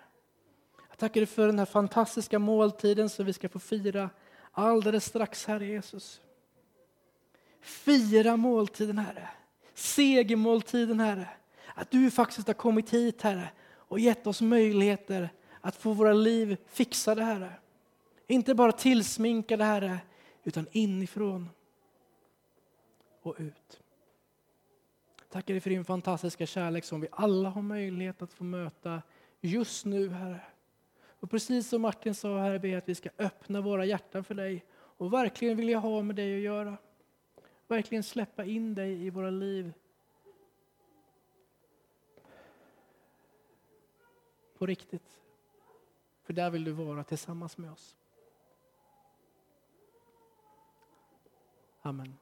Jag 0.89 0.99
tackar 0.99 1.21
dig 1.21 1.27
för 1.27 1.47
den 1.47 1.59
här 1.59 1.67
fantastiska 1.67 2.39
måltiden 2.39 3.09
som 3.09 3.27
vi 3.27 3.33
ska 3.33 3.49
få 3.49 3.59
fira 3.59 4.11
alldeles 4.53 5.05
strax, 5.05 5.47
Herre 5.47 5.67
Jesus. 5.67 6.21
Fira 7.61 8.37
måltiden, 8.37 8.99
Herre. 8.99 9.29
Segermåltiden, 9.75 11.01
Herre. 11.01 11.29
Att 11.75 11.91
du 11.91 12.11
faktiskt 12.11 12.47
har 12.47 12.55
kommit 12.55 12.91
hit, 12.91 13.23
Herre, 13.23 13.49
och 13.73 14.01
gett 14.01 14.27
oss 14.27 14.41
möjligheter 14.41 15.31
att 15.61 15.77
få 15.77 15.93
våra 15.93 16.13
liv 16.13 16.57
fixade, 16.67 17.23
Herre. 17.23 17.53
Inte 18.31 18.55
bara 18.55 18.73
tillsminkade, 18.73 19.65
Herre, 19.65 19.99
utan 20.45 20.67
inifrån 20.73 21.51
och 23.23 23.35
ut. 23.39 23.83
Tackar 25.29 25.55
dig 25.55 25.61
för 25.61 25.71
din 25.71 25.85
fantastiska 25.85 26.47
kärlek 26.47 26.85
som 26.85 27.01
vi 27.01 27.09
alla 27.13 27.49
har 27.49 27.63
möjlighet 27.63 28.23
att 28.23 28.33
få 28.33 28.45
möta 28.45 29.03
just 29.41 29.85
nu, 29.85 30.09
Herre. 30.09 30.41
Och 31.21 31.31
precis 31.31 31.69
som 31.69 31.83
Martin 31.83 32.15
sa, 32.15 32.39
Herre, 32.39 32.59
ber 32.59 32.69
jag 32.69 32.79
att 32.79 32.89
vi 32.89 32.95
ska 32.95 33.09
öppna 33.19 33.61
våra 33.61 33.85
hjärtan 33.85 34.25
för 34.25 34.35
dig 34.35 34.65
och 34.73 35.13
verkligen 35.13 35.57
vilja 35.57 35.79
ha 35.79 36.03
med 36.03 36.17
dig 36.17 36.37
att 36.37 36.43
göra. 36.43 36.77
Verkligen 37.69 38.03
släppa 38.03 38.45
in 38.45 38.75
dig 38.75 39.07
i 39.07 39.11
våra 39.11 39.31
liv. 39.31 39.73
På 44.59 44.67
riktigt. 44.67 45.21
För 46.23 46.33
där 46.33 46.51
vill 46.51 46.65
du 46.65 46.73
vara 46.73 47.05
tillsammans 47.05 47.59
med 47.59 47.73
oss. 47.73 47.97
Amen. 51.85 52.20